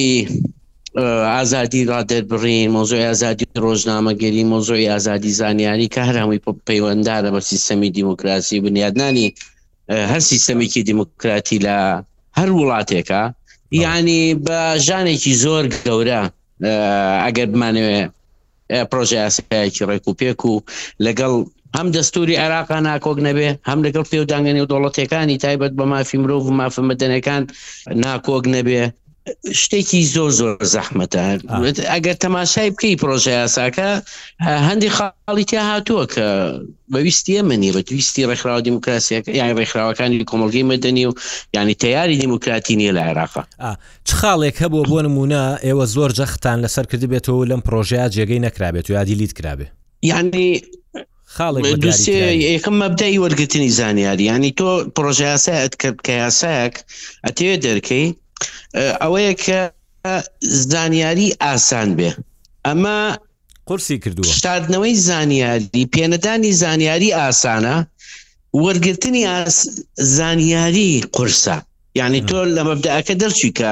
ئازادی 1.06 1.82
را 1.90 1.98
دەربڕین 2.10 2.68
مۆزۆی 2.76 3.06
ئازادی 3.10 3.46
ڕۆژنامەگەری 3.66 4.44
مۆزۆی 4.52 4.90
ئازادی 4.92 5.32
زانیاری 5.40 5.88
کە 5.94 6.02
هەرامووی 6.10 6.42
پەیوەنددارە 6.68 7.30
بە 7.36 7.42
سیستەمی 7.50 7.90
دیموکراسی 7.98 8.60
بنیادنانی 8.66 9.28
هەر 10.12 10.22
سیستەمێکی 10.30 10.82
دیموکراتی 10.90 11.58
لە 11.66 11.78
هەر 12.38 12.50
وڵاتێکە 12.60 13.24
ینی 13.84 14.24
بە 14.46 14.60
ژانێکی 14.88 15.34
زۆر 15.44 15.64
گەورە 15.86 16.22
ئەگەر 17.26 17.48
بمانوێ 17.54 18.00
پرۆژه 18.90 19.18
یاسایکی 19.26 19.86
ڕێکوپێک 19.90 20.40
و 20.50 20.54
لەگەڵ 21.06 21.34
هەم 21.78 21.88
دەستوری 21.96 22.40
عێراقا 22.44 22.78
ناکۆک 22.90 23.18
نەبێ 23.28 23.50
هەم 23.70 23.80
لەگەڵ 23.86 24.06
پێودانگەنی 24.14 24.64
و 24.64 24.70
دۆڵەتەکانی 24.74 25.42
تایبەت 25.44 25.74
بە 25.80 25.86
مافی 25.92 26.18
مرۆڤ 26.22 26.42
و 26.48 26.56
مافەمەدەنەکان 26.62 27.42
ناکۆک 28.04 28.44
نەبێ 28.56 28.84
شتێکی 29.62 30.02
زۆر 30.16 30.32
زۆر 30.40 30.56
زەحمەتە 30.76 31.24
ئەگەر 31.94 32.16
تەماشای 32.26 32.70
بکەی 32.76 32.96
پرۆژه 33.02 33.32
یاساکە 33.42 33.90
هەندی 34.68 34.90
خاڵی 34.98 35.46
تیا 35.50 35.64
هاتووە 35.72 36.04
کە 36.14 36.26
بەویستیە 36.94 37.42
منی 37.50 37.72
بەویستی 37.76 38.24
ڕێکخراوە 38.30 38.62
دیموکراسیەکە 38.68 39.32
یان 39.40 39.52
ڕێکخراوەکانی 39.60 40.18
کۆمەلگەی 40.32 40.66
مەدەنی 40.72 41.06
و 41.10 41.12
ینی 41.58 41.74
تیاری 41.84 42.18
دیموکراتی 42.24 42.76
نیە 42.80 42.92
لە 42.98 43.02
عێراقا 43.08 43.44
چ 44.08 44.10
خاڵێک 44.20 44.56
هەبوو 44.64 44.86
بۆ 44.92 45.00
نمونە 45.06 45.44
ئێوە 45.68 45.86
زۆر 45.96 46.12
جەختان 46.20 46.58
لەسەر 46.66 46.86
کردی 46.92 47.08
بێتەوە 47.14 47.44
لەم 47.52 47.62
پرۆژیا 47.68 48.06
جێگەی 48.16 48.44
نەکرابێت 48.46 48.86
و 48.90 48.94
یادی 48.98 49.16
لیت 49.20 49.34
کرابێ 49.40 49.68
ینی 50.12 50.62
یەکەم 52.56 52.76
مەبدای 52.82 53.18
وەرگتنی 53.24 53.70
زانیاری 53.80 54.24
ینی 54.32 54.52
تۆ 54.60 54.70
پرۆژه 54.96 55.26
یاسایت 55.34 55.74
کرد 55.82 55.98
کە 56.08 56.12
یاسایەک 56.24 56.74
ئەتێ 57.26 57.50
دەرکەی 57.66 58.08
ئەوەیە 59.02 59.34
کە 59.46 59.60
زانیاری 60.72 61.30
ئاسان 61.48 61.90
بێ 61.98 62.12
ئەمە 62.68 63.00
قرسی 63.68 63.98
کردووە 64.04 64.32
شاردنەوەی 64.42 64.96
زانیاری 65.10 65.84
پێنەدانی 65.96 66.52
زانیاری 66.64 67.10
ئاسانە 67.20 67.78
وەرگرتنی 68.66 69.24
زانیاری 70.18 70.92
قرسە 71.18 71.58
یعنی 72.00 72.20
تۆ 72.30 72.40
لە 72.56 72.62
مەبدەکە 72.70 73.14
دەرچی 73.22 73.50
کە 73.58 73.72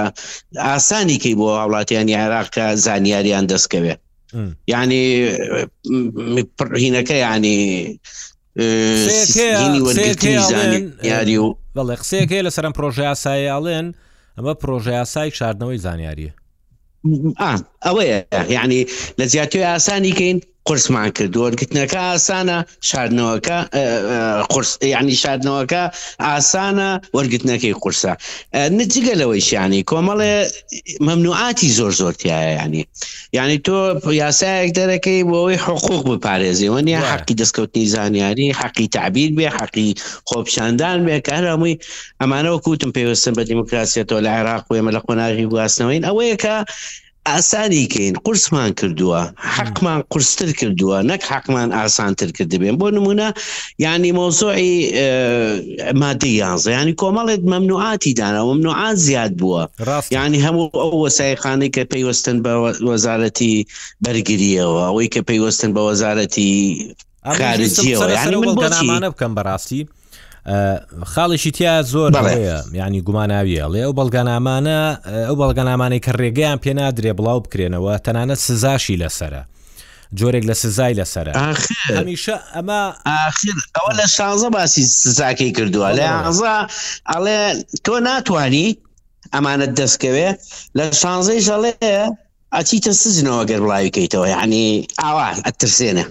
ئاسانی 0.67 1.17
کەی 1.23 1.33
بۆ 1.39 1.45
وڵاتیانی 1.65 2.17
عێراقکە 2.21 2.65
زانیاریان 2.85 3.45
دەستکەوێ 3.51 3.95
یعنی 4.73 5.03
هینەکە 6.83 7.15
ینی 7.27 7.59
قسەیەکەی 11.99 12.41
لە 12.47 12.51
سەرم 12.55 12.73
پرۆژه 12.77 13.03
یاسایاڵێن 13.11 13.87
ئەمە 14.37 14.53
پرۆژه 14.61 14.91
یاسای 14.99 15.29
شاردنەوەی 15.37 15.81
زانیاریە 15.85 16.31
ئەوەیە 17.85 18.19
یعنی 18.55 18.79
لە 19.19 19.25
زیاتر 19.31 19.61
ئاسانی 19.69 20.13
کەین 20.19 20.37
قرسمان 20.65 21.09
کردووە 21.17 21.49
گتنەکە 21.61 21.99
ئاسانە 22.09 22.57
شاردنەوەەکە 22.89 23.57
قرس 24.53 24.71
یعنی 24.93 25.13
شاردنەوەکە 25.23 25.83
ئاسانە 26.29 26.89
وەرگتنەکەی 27.17 27.75
قورسە 27.81 28.11
نجگە 28.77 29.13
لەوەیشیانی 29.21 29.81
کۆمەڵێ 29.89 30.33
مەمنوعاتی 31.07 31.69
زۆر 31.77 31.91
زۆرتیایە 32.01 32.51
ینی 32.61 32.83
ینی 33.37 33.57
تۆ 33.65 33.77
یاسایەک 34.23 34.69
دەرەکەی 34.79 35.21
بۆەوەی 35.29 35.59
حقوق 35.65 36.01
بپارێزیەوە 36.11 36.81
نیە 36.87 36.99
حقی 37.11 37.35
دەستکەوتنی 37.41 37.85
زانیاری 37.95 38.47
حقی 38.61 38.87
تعبیر 38.97 39.29
بێ 39.37 39.47
حقی 39.59 39.89
خۆپشاندان 40.29 40.97
بێ 41.07 41.15
کارەمووی 41.27 41.75
ئەمانەوە 42.21 42.57
کوتم 42.65 42.89
پێوەستن 42.97 43.33
بە 43.37 43.43
دیموکراسیەوە 43.51 44.19
لە 44.25 44.29
عێراق 44.37 44.63
وێمە 44.71 44.91
لە 44.95 44.99
قۆناغی 45.05 45.47
گواستنەوەین 45.51 46.03
ئەوەیەکە 46.07 46.55
ئاسانی 47.27 47.85
کەین 47.93 48.13
قرسمان 48.25 48.71
کردووە 48.79 49.19
حەقمان 49.57 50.01
قرستر 50.13 50.49
کردووە 50.59 50.97
نەک 51.09 51.21
حەقمان 51.31 51.69
ئاسانتر 51.79 52.29
کردبێن 52.37 52.75
بۆ 52.79 52.87
نمونە 52.97 53.29
ینی 53.79 54.11
مۆزۆعی 54.17 54.73
مادە 56.01 56.29
یانزە 56.41 56.69
ینی 56.79 56.93
کۆمەڵێت 57.01 57.41
مەمنوعاتی 57.53 58.11
دانا 58.19 58.41
ممنوعات 58.49 58.95
زیاد 59.07 59.31
بووە 59.41 59.61
ینی 60.11 60.39
هەموو 60.45 60.67
ئەو 60.79 60.93
وەسایخانەی 61.05 61.71
کە 61.75 61.83
پێیوەستن 61.91 62.37
بە 62.45 62.53
وەزارەتی 62.91 63.53
بەرگریەوە 64.05 64.79
ئەوەی 64.87 65.09
کە 65.13 65.21
پێیوەستن 65.29 65.71
بە 65.75 65.81
وەزارەتی 65.89 66.53
خارجیەوە 67.37 69.09
بکەم 69.09 69.31
بەڕاستی 69.37 69.81
خاڵێکی 71.13 71.51
تیا 71.57 71.73
زۆر 71.91 72.09
ینی 72.77 73.01
گوماناویەڵێ 73.07 73.79
ئەو 73.85 73.93
بەڵگانامانە 73.99 74.77
ئەو 75.27 75.35
بەڵگەنامانەی 75.41 76.01
کە 76.05 76.11
ڕێگەیان 76.21 76.57
پێ 76.63 76.71
نادرێ 76.79 77.11
بڵاو 77.17 77.39
بکرێنەوە 77.45 77.93
تەنانە 78.05 78.35
سزاشی 78.45 78.95
لەسرە. 79.01 79.41
جۆرێک 80.17 80.43
لە 80.49 80.55
سزای 80.63 80.93
لەسرە 80.99 81.33
هەمیشە 81.97 82.35
ئەمە 82.55 82.81
ئەوە 83.77 83.91
لە 83.99 84.05
شانزە 84.15 84.49
باسی 84.55 84.83
سزاکەی 85.03 85.51
کردووە 85.57 85.89
لە 85.97 86.05
ئازا 86.23 86.55
ئەڵێ 87.11 87.39
تۆ 87.85 87.95
ناتانی 88.07 88.67
ئەمانت 89.33 89.71
دەستکەوێ 89.79 90.29
لە 90.77 90.83
شانزەی 91.01 91.39
ژەڵێ 91.47 91.71
ئەچیتە 92.55 92.91
سزنەوە 93.03 93.43
گەر 93.49 93.59
بڵاویکەیتەوە 93.65 94.27
یعنی 94.35 94.65
ئاوا 95.01 95.27
ئەترسێنە 95.45 96.03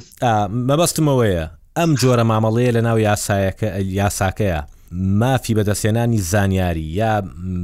مەبەستمەوەیە 0.68 1.46
ئەم 1.80 1.92
جۆرە 2.00 2.24
مامەڵەیە 2.30 2.72
لە 2.76 2.82
ناو 2.86 2.98
یاسایەکە 3.08 3.68
یاساکەیە 4.00 4.60
مافی 5.20 5.54
بەدەستێنانی 5.58 6.20
زانیاری 6.32 6.86
یا 7.00 7.12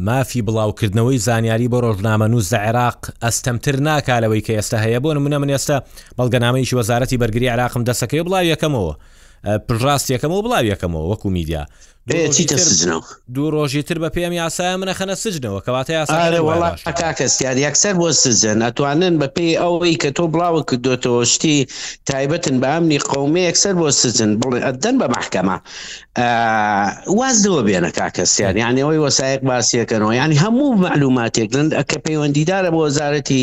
مافی 0.09 0.45
بڵاوکردنەوەی 0.47 1.19
زانیاری 1.27 1.71
بۆ 1.73 1.79
ڕۆژنامە 1.85 2.27
و 2.37 2.41
زعراق 2.51 3.01
ئەستەمتر 3.25 3.75
ناکالەوەی 3.89 4.45
کە 4.47 4.53
ئێستا 4.59 4.79
هەیە 4.85 4.99
بۆ 5.03 5.11
منە 5.25 5.39
من 5.43 5.51
ئێستا 5.55 5.77
بەڵگەنامەیشی 6.19 6.77
وەزارەتی 6.79 7.21
بەرگری 7.23 7.53
عراقم 7.55 7.83
دەسەکەی 7.89 8.25
بڵاو 8.27 8.45
یەکەمەوە 8.53 8.95
پڕاستیەکەمەوە 9.69 10.43
بڵاویەکەمەوە 10.45 11.07
وەکو 11.11 11.31
میدیا 11.37 11.65
دوو 13.35 13.49
ڕۆژی 13.57 13.83
تر 13.89 13.97
بە 14.03 14.09
پێم 14.15 14.33
یاسایە 14.43 14.77
منە 14.81 14.95
خەنە 14.99 15.15
سجنەوە 15.25 15.61
کەواتە 15.67 15.93
یاساکەسیار 15.99 17.57
یەکسەر 17.67 17.95
بۆ 18.01 18.09
سزن 18.25 18.59
ئەتوانن 18.67 19.15
بە 19.21 19.29
پێی 19.37 19.53
ئەوەی 19.63 19.97
کە 20.03 20.11
تۆ 20.17 20.25
بڵاوە 20.33 20.61
کردوتەوە 20.71 21.23
شتی 21.33 21.57
تایبەتن 22.09 22.55
بە 22.63 22.69
ئەمنی 22.73 22.99
قومی 23.13 23.43
یەکسەر 23.49 23.73
بۆ 23.81 23.89
سزن 24.03 24.31
بڵێ 24.41 24.61
ئەدەن 24.67 24.97
بە 25.01 25.07
محکەمە 25.17 25.57
وازەوە 27.19 27.61
بێنە 27.69 27.91
کاکەسیار 27.99 28.55
یانەوەی 28.63 29.01
وەسایەک 29.05 29.41
باسیەکەنەوە 29.49 30.13
ینی 30.21 30.37
هەموو 30.45 30.69
معلوماتێک 30.85 31.49
لەند 31.57 31.71
ئەکە 31.79 31.97
پەیوەندیدارە 32.05 32.69
بۆ 32.75 32.79
وەزارەتی 32.87 33.43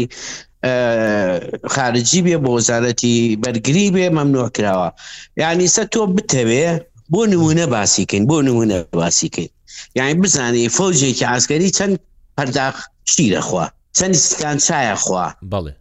خارجی 1.76 2.22
بێ 2.26 2.36
بۆ 2.44 2.50
وەزارەتی 2.58 3.16
بەرگری 3.44 3.88
بێ 3.96 4.08
مەمنوع 4.18 4.48
کراوە 4.56 4.90
یعنی 5.42 5.66
سە 5.76 5.84
تۆ 5.94 6.02
بتەوێ 6.16 6.68
بۆ 7.14 7.22
نمونە 7.34 7.66
باسیکەین 7.76 8.24
بۆ 8.30 8.38
نمونە 8.48 8.78
باسیکەین 9.02 9.50
یعنی 9.98 10.14
بزانانی 10.22 10.70
فۆجێکی 10.78 11.26
ئاسکەری 11.32 11.70
چەند 11.78 11.96
پەرداخ 12.38 12.76
شیرەخوا 13.12 13.66
چەند 13.98 14.14
سکان 14.30 14.58
چایەخوا 14.68 15.26
بڵێ 15.54 15.74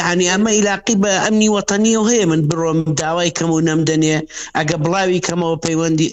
یعنی 0.00 0.24
ئەمە 0.32 0.50
علاقی 0.60 0.94
بە 1.02 1.10
ئەمنی 1.24 1.48
وەتەنی 1.54 1.92
و 2.00 2.08
هەیە 2.10 2.24
من 2.30 2.40
بڕۆم 2.50 2.78
داوای 3.00 3.30
کەم 3.38 3.50
و 3.54 3.60
نەمدەنێ 3.68 4.16
ئەگە 4.56 4.76
بڵاوی 4.84 5.20
کەمەوە 5.26 5.56
پەیوەندی 5.64 6.08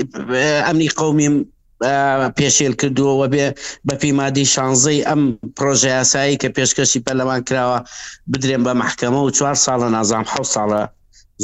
ئەمنی 0.67 0.87
قومیم 0.99 1.35
پێشێل 2.39 2.73
کردووەوە 2.81 3.27
بێ 3.33 3.47
بەپی 3.89 4.11
مادی 4.17 4.45
شانزەی 4.53 5.03
ئەم 5.09 5.21
پرۆژه 5.57 5.83
یاسایی 5.95 6.37
کە 6.41 6.47
پێشکەشی 6.55 7.03
پەلەمان 7.07 7.41
کراوە 7.49 7.79
بدرێن 8.31 8.63
بە 8.67 8.73
محکەمە 8.81 9.19
و 9.25 9.29
چوار 9.37 9.55
ساڵە 9.65 9.87
نازام 9.95 10.23
ح 10.31 10.35
ساڵە 10.53 10.83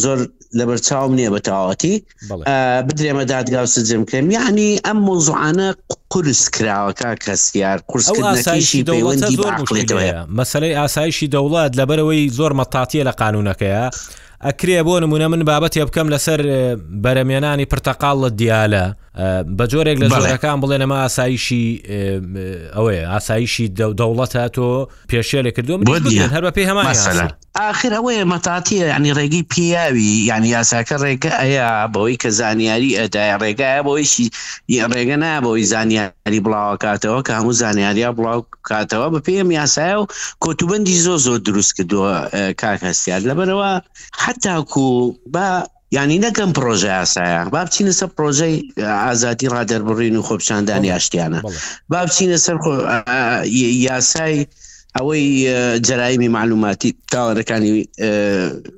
زۆر 0.04 0.18
لە 0.58 0.64
بەرچاوم 0.70 1.12
نییە 1.20 1.32
بەتەواتی 1.36 1.94
بدرێمە 2.88 3.24
دادگا 3.34 3.66
سجمکەم 3.76 4.26
یعنی 4.38 4.70
ئەم 4.86 4.98
مۆزوعانە 5.08 5.68
قرس 6.12 6.44
کراوە 6.56 6.92
کا 7.02 7.16
کەسیار 7.24 7.78
قرسکردنەکەیشی 7.92 8.80
پەیوەندی 8.94 9.36
باقلێتەوەە 9.44 10.18
مەسلەی 10.40 10.74
ئاسایشی 10.80 11.28
دەوڵات 11.36 11.72
لەبەرەوەی 11.80 12.32
زۆر 12.40 12.52
مەتاتیە 12.60 13.04
لە 13.10 13.14
قانونەکەیە. 13.22 13.86
ئەکرێ 14.48 14.80
بۆ 14.88 14.96
نمونە 15.04 15.28
من 15.34 15.42
بابەتێ 15.52 15.82
بکەم 15.88 16.08
لەسەر 16.14 16.40
بەرەمێنانی 17.04 17.66
پرتەقال 17.72 18.18
لە 18.26 18.30
دیالە 18.40 18.86
بە 19.58 19.66
جۆرێک 19.72 19.98
لە 20.02 20.08
ژەکان 20.32 20.58
بڵێن 20.64 20.82
ئەمە 20.84 20.98
ئاساییشی 21.04 21.66
ئەوەیە 22.76 23.04
ئاساییشی 23.14 23.68
دەوڵەتە 24.00 24.44
تۆ 24.56 24.70
پێشێ 25.12 25.40
لێ 25.46 25.52
کردو 25.56 25.74
هەر 26.36 26.44
بە 26.48 26.52
پێی 26.56 26.66
هەمان 26.72 26.84
آخر 27.72 27.92
ئەوەیە 27.98 28.24
مەتاتیە 28.32 28.86
ینی 28.96 29.12
ڕێگی 29.18 29.44
پیاوی 29.52 30.10
ینی 30.30 30.50
یاساکە 30.58 30.96
ڕێگە 31.04 31.32
ئەیە 31.42 31.68
بەوەی 31.94 32.18
کە 32.22 32.30
زانیاری 32.40 32.92
ئەدای 33.00 33.34
ڕێگایە 33.42 33.82
بۆیشی 33.88 34.28
ڕێگە 34.94 35.18
نابەوەی 35.24 35.70
زانیاری 35.74 36.40
بڵاو 36.46 36.80
کاتەوە 36.86 37.20
کە 37.26 37.32
هەموو 37.38 37.58
زانیاریە 37.62 38.10
بڵاو 38.18 38.40
کاتەوە 38.70 39.08
بە 39.14 39.20
پێم 39.26 39.50
یاسایە 39.60 39.96
و 40.02 40.10
کۆتوبندی 40.44 40.98
زۆ 41.06 41.14
زۆر 41.26 41.40
دروست 41.48 41.72
کردووە 41.78 42.14
کاک 42.62 42.80
هەستیار 42.90 43.22
لەبەرەوە 43.30 43.72
حتاکو 44.24 44.88
بە 45.34 45.48
ینی 45.94 46.20
نەکەم 46.22 46.52
پرۆژه 46.58 46.92
یاسایە 47.04 47.50
با 47.52 47.64
بچینە 47.66 47.94
سەر 48.00 48.08
پرۆژەی 48.18 48.56
ئازادی 49.08 49.48
ڕادەربڕین 49.56 50.16
و 50.18 50.22
خۆپچاندانی 50.28 50.88
یاشتیانە 50.98 51.40
با 51.92 52.06
بچینە 52.06 52.38
سەر 52.46 52.58
یاسای 53.90 54.46
ئەوەی 54.96 55.26
جرایمی 55.88 56.28
معلوماتی 56.28 56.90
تاوەەکانی 57.14 57.70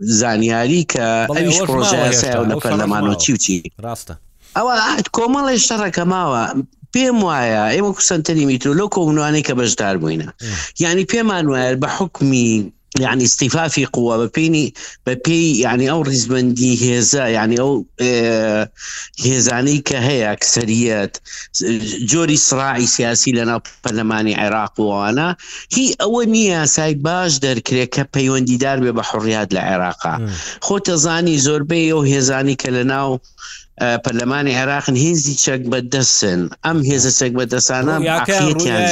زانیاری 0.02 0.82
کە 0.94 1.06
ئەویش 1.38 1.60
پرۆژه 1.70 1.94
یاسای 2.10 2.34
و 2.42 2.46
لەپەرلەمانەوە 2.50 3.16
چی 3.22 3.34
وچی 3.34 3.56
ڕاستە 3.86 4.14
ئەوە 4.58 4.74
کۆمەڵی 5.18 5.60
شەڕەکەماوە 5.68 6.42
پێم 6.94 7.18
وایە 7.26 7.64
ئێمە 7.76 7.92
کوسەنتەری 7.98 8.46
میترۆ 8.50 8.74
لەو 8.80 8.88
کۆمنوانەی 8.96 9.46
کە 9.48 9.54
بەشدار 9.60 9.96
بووینە 10.02 10.30
ینی 10.82 11.06
پێمان 11.12 11.46
وایە 11.50 11.78
بە 11.84 11.88
حکمی 11.98 12.74
يعني 13.00 13.24
استيفافي 13.24 13.86
قوة 13.86 14.18
ببيني 14.26 14.74
ببي 15.08 15.60
يعني 15.60 15.92
أو 15.92 16.02
رزبندي 16.02 17.00
هزا 17.00 17.28
يعني 17.28 17.60
أو 17.60 17.86
اه 18.02 18.70
هزاني 19.26 19.78
كهي 19.78 20.32
أكثريات 20.32 21.18
جوري 22.08 22.38
صراعي 22.38 22.86
سياسي 22.88 23.32
لنا 23.32 23.62
برلماني 23.86 24.36
عراق 24.36 24.80
وأنا 24.80 25.36
هي 25.78 25.94
أولنية 26.02 26.66
ساي 26.66 26.94
باش 26.94 27.38
در 27.40 27.60
كريكا 27.60 28.06
بيوندي 28.14 28.58
دار 28.58 28.92
بحريات 28.92 29.52
العراق 29.52 30.22
خوت 30.62 30.92
زاني 30.92 31.38
زوربي 31.38 31.94
وهزاني 31.94 32.56
كلناو 32.56 33.20
پەرلەمانی 34.06 34.52
عێراقن 34.60 34.96
هێزی 35.04 35.36
چەک 35.46 35.62
بەدەسن 35.72 36.42
ئەم 36.66 36.80
هێزە 36.90 37.12
چەک 37.20 37.32
بەدەسانە 37.40 37.96
یاکە 38.10 38.38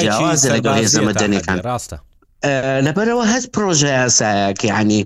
جیاوازە 0.02 0.48
لەگەڵ 0.56 0.76
هێزەمە 0.84 1.14
دەنێکان 1.22 1.60
ڕاستە 1.70 1.98
لەبەرەوە 2.86 3.24
هەست 3.34 3.48
پرۆژە 3.56 3.92
یاسایەکە 4.02 4.68
ینی 4.80 5.02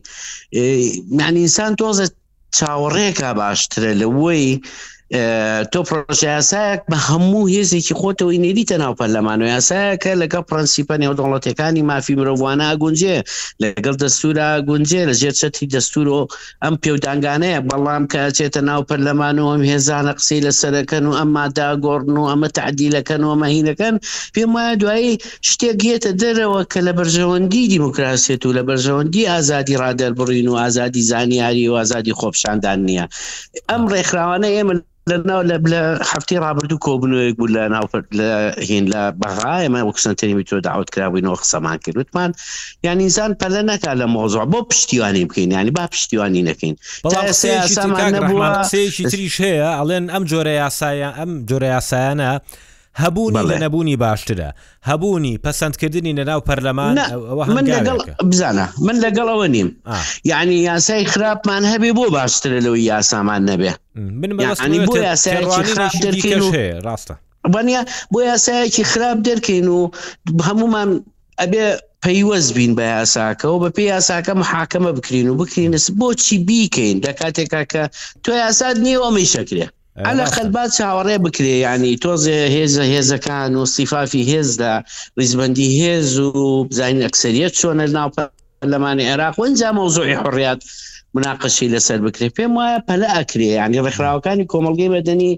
معنیسان 1.18 1.72
تۆزە 1.80 2.06
چاوەڕێکە 2.58 3.30
باشترە 3.40 3.92
لەوەی 4.02 4.48
تۆ 5.74 5.82
پرۆژیاسایەک 5.90 6.82
بە 6.92 6.98
هەموو 7.10 7.50
هێزێکی 7.56 7.94
خۆتەوەی 8.02 8.40
نێریتە 8.46 8.78
ناو 8.84 8.94
پەرلەمانۆ 9.00 9.46
یاسایەکە 9.56 10.12
لەگە 10.22 10.40
پرەنسیپە 10.50 10.96
نێو 11.02 11.14
دەوڵەتەکانی 11.20 11.86
مافی 11.90 12.16
مرۆڤوانە 12.20 12.68
گونجێ 12.82 13.18
لەگەڵ 13.64 13.96
دەستورە 14.02 14.50
گونجێ 14.70 15.02
لە 15.10 15.14
ژێر 15.22 15.34
چەتی 15.40 15.66
دەستور 15.76 16.08
و 16.10 16.22
ئەم 16.64 16.76
پێودانگانەیە 16.84 17.60
بەڵام 17.70 18.04
کە 18.12 18.22
چێتە 18.38 18.62
ناو 18.70 18.82
پەرلەمان 18.90 19.38
و 19.40 19.48
ئەم 19.54 19.64
هێزانە 19.72 20.14
قسەی 20.20 20.42
لەسەرەکەن 20.48 21.04
و 21.10 21.14
ئەممادا 21.20 21.70
گۆڕن 21.86 22.18
و 22.22 22.26
ئەمە 22.32 22.50
تعدیلەکەن 22.58 23.22
و 23.24 23.32
مەهینەکەن 23.44 23.96
پێم 24.34 24.50
وایە 24.56 24.74
دوایی 24.82 25.14
شتێک 25.50 25.76
گێتە 25.86 26.12
دەرەوە 26.22 26.62
کە 26.72 26.80
لە 26.88 26.92
بەرژەوەندی 27.00 27.64
دیموکراسێت 27.74 28.42
و 28.46 28.56
لە 28.58 28.62
بەرژەوەندی 28.68 29.30
ئازادی 29.34 29.76
رادەربڕین 29.82 30.48
و 30.52 30.56
ئازادی 30.62 31.02
زانیاری 31.12 31.66
و 31.72 31.74
ئازادی 31.80 32.14
خۆپشاندان 32.20 32.80
نییە 32.88 33.06
ئەم 33.70 33.84
ڕێکخراوانە 33.92 34.50
ئێمە 34.58 34.74
لەناو 35.10 35.42
لە 35.50 35.58
لە 35.74 35.82
هەفتی 36.12 36.38
رابرردوو 36.46 36.78
کۆبنەوەیەک 36.86 37.36
بوو 37.40 37.48
لە 37.56 37.64
ناو 37.76 37.86
لە 38.20 38.30
هین 38.70 38.86
لە 38.94 39.04
بەغایمە 39.22 39.82
وەکسنتەنیمی 39.90 40.44
تۆ 40.50 40.56
داوت 40.68 40.90
کرابووینەوە 40.96 41.38
قسەمان 41.44 41.78
کرد 41.86 41.98
وتمان 42.00 42.32
یان 42.88 43.00
ئینسان 43.04 43.32
پەلە 43.42 43.62
نەکا 43.70 43.94
لە 44.02 44.06
مۆزۆ 44.16 44.44
بۆ 44.52 44.60
پشتیوانی 44.72 45.26
بکەین 45.28 45.50
ینی 45.58 45.72
با 45.78 45.88
پشتیوانی 45.94 46.44
نەکەین 46.50 46.74
تریش 49.12 49.36
هەیە 49.44 49.68
ئەڵێن 49.80 50.06
ئەم 50.14 50.24
جۆرە 50.32 50.54
یاسایە 50.64 51.10
ئەم 51.18 51.32
جۆرە 51.50 51.68
یاسایانە 51.76 52.32
هەبوونی 53.02 53.44
لە 53.50 53.56
نەبوونی 53.64 53.96
باشترە 54.06 54.50
هەبوونی 54.90 55.40
پەسەندکردنی 55.46 56.12
لەناو 56.20 56.42
پەرلەمان 56.48 56.96
من 57.58 57.66
لەگەڵ 57.76 57.98
بزانە 58.32 58.66
من 58.88 58.96
لەگەڵەوە 59.06 59.48
نیم 59.56 59.70
یعنی 60.32 60.56
یاسای 60.70 61.04
خراپمان 61.12 61.64
هەبێ 61.74 61.92
بۆ 62.00 62.06
باشترە 62.20 62.60
لەوەی 62.66 62.84
یاسامان 62.94 63.42
نەبێ 63.50 63.72
من 64.22 64.32
بۆ 64.38 64.42
یاسای 65.10 65.42
خراپترکەین 65.74 66.42
و 66.42 66.48
ڕاستە 66.86 67.16
بەنیا 67.54 67.82
بۆ 68.14 68.20
یاسایەکی 68.32 68.84
خراپ 68.92 69.18
دەرکەین 69.28 69.68
و 69.78 69.82
هەمومان 70.48 70.90
ئەبێ 71.42 71.66
پەیوەز 72.04 72.46
بین 72.58 72.72
بە 72.78 72.84
یاساکەەوە 72.96 73.58
بە 73.64 73.70
پێی 73.76 73.88
یاساکە 73.94 74.34
محاکەمە 74.42 74.92
بکرین 74.98 75.28
و 75.30 75.34
بکرینس 75.42 75.86
بۆچی 76.00 76.38
بیکەین 76.48 76.98
لە 77.06 77.12
کاتێکا 77.20 77.62
کە 77.72 77.84
تۆ 78.24 78.32
یاساد 78.44 78.76
نیە 78.86 78.98
ئەمەی 79.04 79.28
شەکرێ 79.36 79.68
ئەلە 80.08 80.24
خەلبات 80.36 80.70
چاوەڕێ 80.78 81.18
بکرێ 81.26 81.56
ینی 81.66 81.94
تۆزێ 82.04 82.40
هێزە 82.56 82.84
هێزەکان 82.94 83.52
و 83.60 83.64
سیفافی 83.76 84.24
هێزدا 84.32 84.74
ریزبندی 85.20 85.70
هێز 85.82 86.10
و 86.40 86.48
بزانین 86.70 87.02
ئەکسریت 87.08 87.54
چۆنە 87.60 87.86
ناوپ 87.98 88.16
لەمانی 88.74 89.08
عێراق 89.10 89.36
وەنجا 89.42 89.70
مەوزوعی 89.78 90.20
حڕات 90.24 90.62
مناقشی 91.16 91.68
لەسەر 91.74 92.00
بکرێ 92.06 92.28
پێم 92.38 92.52
وایە 92.58 92.80
پەلە 92.88 93.10
ئەکرێ 93.18 93.50
ینی 93.62 93.84
ڕێکخراوەکانی 93.86 94.50
کۆمەلگەی 94.52 94.92
بەدەنی 94.94 95.32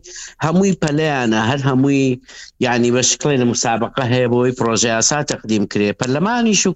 هەمووی 0.46 0.78
پەلیانە 0.82 1.40
هەر 1.50 1.62
هەمووی 1.70 2.04
ینی 2.68 2.92
بە 2.96 3.02
شکڵی 3.10 3.38
لە 3.42 3.46
مسابقە 3.52 4.04
هەیە 4.14 4.28
بۆی 4.34 4.56
پرۆژه 4.58 4.90
یاسا 4.96 5.20
تەقدیم 5.32 5.64
کرێ 5.72 5.90
پەرلەمانیش 6.00 6.62
و 6.68 6.76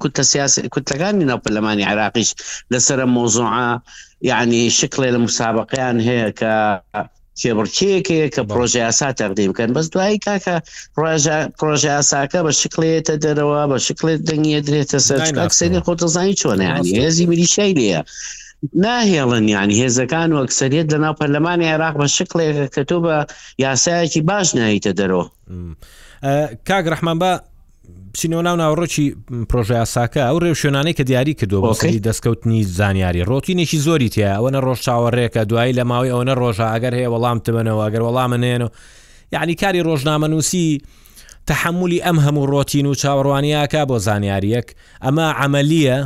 کوتەکانی 0.74 1.26
ناو 1.30 1.40
پەرلەمانی 1.46 1.88
عراقیش 1.92 2.30
لەسرە 2.72 3.06
مۆزوعە 3.16 3.68
یعنی 4.30 4.62
شکڵێ 4.80 5.10
لە 5.16 5.20
مسابقیان 5.26 5.98
هەیە 6.08 6.30
کە 6.40 6.54
چێبڕچەیەکەیە 7.42 8.28
کە 8.36 8.42
پرۆژه 8.50 8.80
یاسا 8.86 9.10
تەقدیمکەن 9.20 9.70
بەس 9.76 9.88
دوایی 9.94 10.20
کاکە 10.26 10.56
پرۆژه 11.60 11.90
یاساکە 11.98 12.40
بە 12.46 12.52
شکلێتە 12.62 13.16
دەرەوە 13.26 13.62
بە 13.72 13.78
شکلێت 13.88 14.22
دەنگە 14.30 14.60
درێتە 14.68 14.98
سەرکسێنی 15.08 15.84
خۆتەزانی 15.86 16.38
چۆنە 16.42 16.66
ینی 16.76 16.94
هێزی 17.04 17.26
مریشای 17.32 17.74
لە. 17.80 18.00
ناهێڵن 18.84 19.46
یعنی 19.56 19.76
هێزەکان 19.82 20.30
و 20.32 20.42
ئەکسریت 20.44 20.88
لەناو 20.94 21.18
پەرلەمانی 21.20 21.70
عێراق 21.72 21.96
بە 22.02 22.08
شکلێک 22.18 22.58
کە 22.76 22.82
تۆ 22.90 22.98
بە 23.06 23.16
یاسایەکی 23.66 24.22
باش 24.30 24.48
نایتە 24.58 24.92
دەرەوە. 25.00 25.26
کاگ 26.70 26.86
ڕحمان 26.94 27.18
بە 27.24 27.32
بچینەوە 28.14 28.42
ناو 28.48 28.56
ناوڕۆکی 28.62 29.06
پرۆژیاساکە 29.52 30.22
ئەو 30.28 30.38
ڕێوشێنانەی 30.44 30.94
کە 30.98 31.04
دیاری 31.10 31.34
کردو 31.40 31.62
بۆسەری 31.74 32.04
دەستکەوتنی 32.08 32.60
زانیاری 32.80 33.26
ڕۆتینێکی 33.30 33.78
زۆری 33.86 34.10
تیا 34.14 34.30
ئەوەنە 34.36 34.60
ڕۆژ 34.66 34.80
چاوەڕێکە 34.86 35.42
دوایی 35.50 35.74
لە 35.80 35.84
ماوەی 35.90 36.12
ئەوەنە 36.14 36.34
ڕۆژە 36.42 36.68
ئەگەر 36.74 36.94
هەیە 37.00 37.10
وەڵام 37.14 37.38
تبنەوە 37.46 37.82
ئەگەر 37.86 38.02
وەڵام 38.08 38.32
نێنەوە 38.44 38.70
یعنی 39.34 39.54
کاری 39.62 39.82
ڕۆژنامە 39.88 40.28
نووسی 40.32 40.66
تحملی 41.48 42.04
ئەم 42.06 42.18
هەموو 42.26 42.50
ڕۆتین 42.54 42.86
و 42.88 42.94
چاوەڕوانیاکە 43.02 43.82
بۆ 43.90 43.98
زانیاریەک 44.08 44.68
ئەمە 45.06 45.26
عملیە 45.44 45.98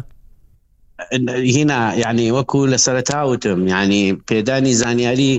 هینا 1.56 1.82
یعنی 2.04 2.28
وەکو 2.38 2.60
لە 2.72 2.78
سەرتاوتم 2.86 3.60
یعنی 3.74 4.04
پێدانی 4.30 4.74
زانیاری 4.82 5.34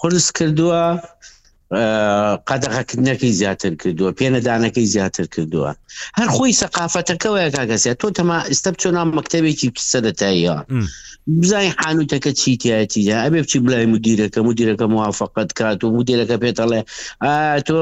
قرس 0.00 0.26
کردووە 0.36 0.84
قەدەغەکردنەکەی 2.48 3.32
زیاتر 3.40 3.72
کردووە 3.80 4.12
پێنەدانەکەی 4.20 4.86
زیاتر 4.94 5.26
کردووە 5.34 5.72
هەر 6.18 6.28
خۆی 6.36 6.58
سەقافەتەکەەوەە 6.60 7.46
کاگەسە 7.56 7.92
تۆ 8.00 8.08
تەما 8.18 8.38
ئستا 8.52 8.70
بچۆنا 8.74 9.02
مەکتتەبێکی 9.16 9.68
سەرەتاییە 9.92 10.56
بزای 11.40 11.68
حانوتەکە 11.80 12.30
چیتیایەتی 12.40 13.02
ئەبێ 13.24 13.38
بچی 13.44 13.58
بلای 13.66 13.86
مدیرەکە 13.94 14.40
مدیرەکە 14.48 14.86
موواافقت 14.92 15.50
کات 15.58 15.78
و 15.84 15.94
مدیرەکە 15.98 16.36
پێتەڵێ 16.44 16.80
تۆ 17.68 17.78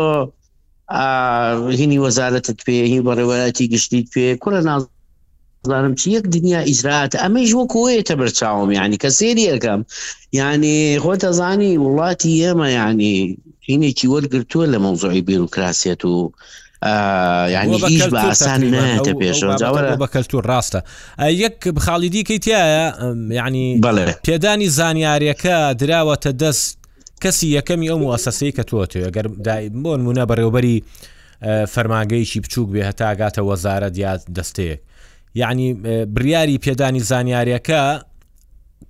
هینی 1.79 1.99
وەزارەتت 2.07 2.59
پێ 2.67 2.77
هی 2.93 3.01
بەڕێوەتی 3.07 3.71
گشتیت 3.73 4.07
پێ 4.15 4.27
کوە 4.43 4.51
ناز 4.69 4.83
زانم 5.67 5.95
چی 5.95 6.19
یەک 6.21 6.29
دنیا 6.29 6.61
ئیزرات 6.63 7.17
ئەمەش 7.17 7.51
وە 7.53 7.67
کوێتە 7.75 8.11
بەرچاوم 8.19 8.71
یعنی 8.73 8.97
کە 8.97 9.09
سێری 9.09 9.51
یەکەم 9.59 9.81
یعنی 10.33 10.99
خۆتە 11.05 11.25
زانی 11.31 11.77
وڵاتی 11.79 12.27
ئێمە 12.43 12.69
یعنی 12.79 13.39
هینێکی 13.69 14.07
وەرگرتووە 14.09 14.67
لە 14.75 14.79
مەوزۆی 14.85 15.23
بیرروکراسیەت 15.29 16.05
و 16.05 16.33
ینی 17.53 17.79
هیچ 17.89 18.03
بە 18.05 18.15
ئاسان 18.25 18.61
نێتە 18.73 19.13
پێشەوە 19.21 19.97
بەکەلتور 20.01 20.47
ڕاستە 20.51 20.81
یەک 21.29 21.69
بخاڵی 21.69 22.09
دیکەی 22.13 22.39
تایە 22.39 22.93
یعنی 23.31 23.81
بڵێ 23.85 24.15
پێدانی 24.29 24.69
زانیاریەکە 24.79 25.75
دراوەتە 25.81 26.33
دەست 26.43 26.79
کەسی 27.23 27.49
یەکەمی 27.59 27.89
ئەو 27.91 27.99
موسەسەی 28.05 28.53
کە 28.57 28.63
تۆ 28.69 28.87
توێ 28.91 29.11
گەر 29.17 29.27
بۆ 29.83 29.93
نمونە 30.01 30.25
بەڕێوبەری 30.31 30.77
فەرماگەیکی 31.75 32.41
بچووک 32.45 32.69
بێ 32.75 32.83
هەتا 32.89 33.05
ئاگاتە 33.15 33.43
وەزارە 33.49 33.89
دیات 33.97 34.23
دەستەیەک 34.37 34.81
یعنی 35.35 35.75
بریاری 36.05 36.59
پێدانی 36.59 37.01
زانیاریەکە 37.01 38.05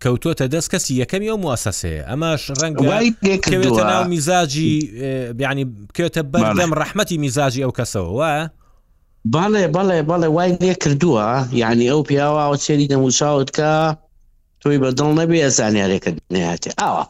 کەوتۆتە 0.04 0.46
دەست 0.54 0.68
کەسی 0.72 0.92
یەکەم 1.02 1.22
ئەو 1.28 1.36
موسسەیە 1.46 2.02
ئەمەش 2.10 2.42
ڕەنگەوێتە 2.60 3.82
ناو 3.92 4.04
میزاجی 4.12 4.74
بیانی 5.38 5.64
بکێتە 5.64 6.22
بەردەم 6.32 6.70
ڕحمەتی 6.80 7.16
میزاجی 7.24 7.64
ئەو 7.64 7.72
کەسەوە 7.78 8.10
وە؟ 8.18 8.34
بەڵێ 9.34 9.64
بەڵێ 9.76 9.98
بەڵێ 10.10 10.28
وای 10.36 10.52
لێ 10.62 10.74
کردووە 10.82 11.28
یعنی 11.62 11.84
ئەو 11.92 12.00
پیاوە 12.08 12.56
چێری 12.64 12.86
نەموچوت 12.92 13.48
کە 13.56 13.70
تۆی 14.60 14.78
بەدڵ 14.82 15.08
نەبێ 15.20 15.42
زانیارێکت 15.58 16.14
نهاتێ 16.34 16.70
ئاوە 16.80 17.04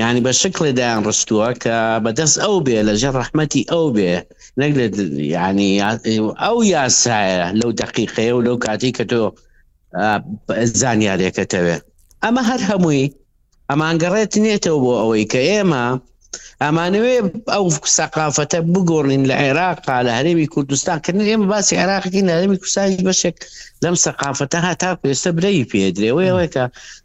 یعنی 0.00 0.20
بە 0.26 0.32
شکلێدایان 0.42 1.00
ڕستووە 1.08 1.48
کە 1.62 1.76
بەدەست 2.04 2.36
ئەو 2.44 2.54
بێ 2.66 2.78
لە 2.88 2.94
ژە 3.00 3.10
ڕحمەتی 3.20 3.62
ئەو 3.72 3.84
بێ 3.96 4.12
نەک 4.60 4.72
ینی 5.34 5.70
ئەو 6.42 6.56
یاسایە 6.76 7.46
لەو 7.60 7.70
دقیقەیە 7.82 8.32
و 8.36 8.44
لەو 8.46 8.56
کاتی 8.64 8.92
کە 8.96 9.04
تۆ 9.10 9.20
زانیارێکەتەوێ 10.80 11.76
ئەمە 12.24 12.42
هەر 12.48 12.60
هەمووی 12.70 13.12
ئەمانگەڕێت 13.70 14.32
نێتەوە 14.44 14.78
بۆ 14.84 14.92
ئەوەی 15.00 15.24
کە 15.32 15.40
ئێمە 15.50 15.86
ئەمانوێ 16.64 17.16
ئەو 17.54 17.64
سەقافەتە 17.96 18.58
بگۆڕین 18.72 19.22
لە 19.30 19.34
عێراقا 19.44 19.96
لە 20.06 20.12
هەرێمی 20.18 20.50
کوردستانکردن 20.54 21.24
ئێمە 21.30 21.46
باسی 21.52 21.74
عراقی 21.82 22.22
نەرمی 22.30 22.58
کوسانی 22.62 23.04
بەشێک 23.08 23.36
لەم 23.84 23.94
سەقافەتە 24.04 24.58
هاتا 24.66 24.90
پێێستا 25.02 25.30
برەی 25.36 25.68
پێدرێەوەی 25.70 26.28
ئەوەیە 26.30 26.48
کە 26.54 26.64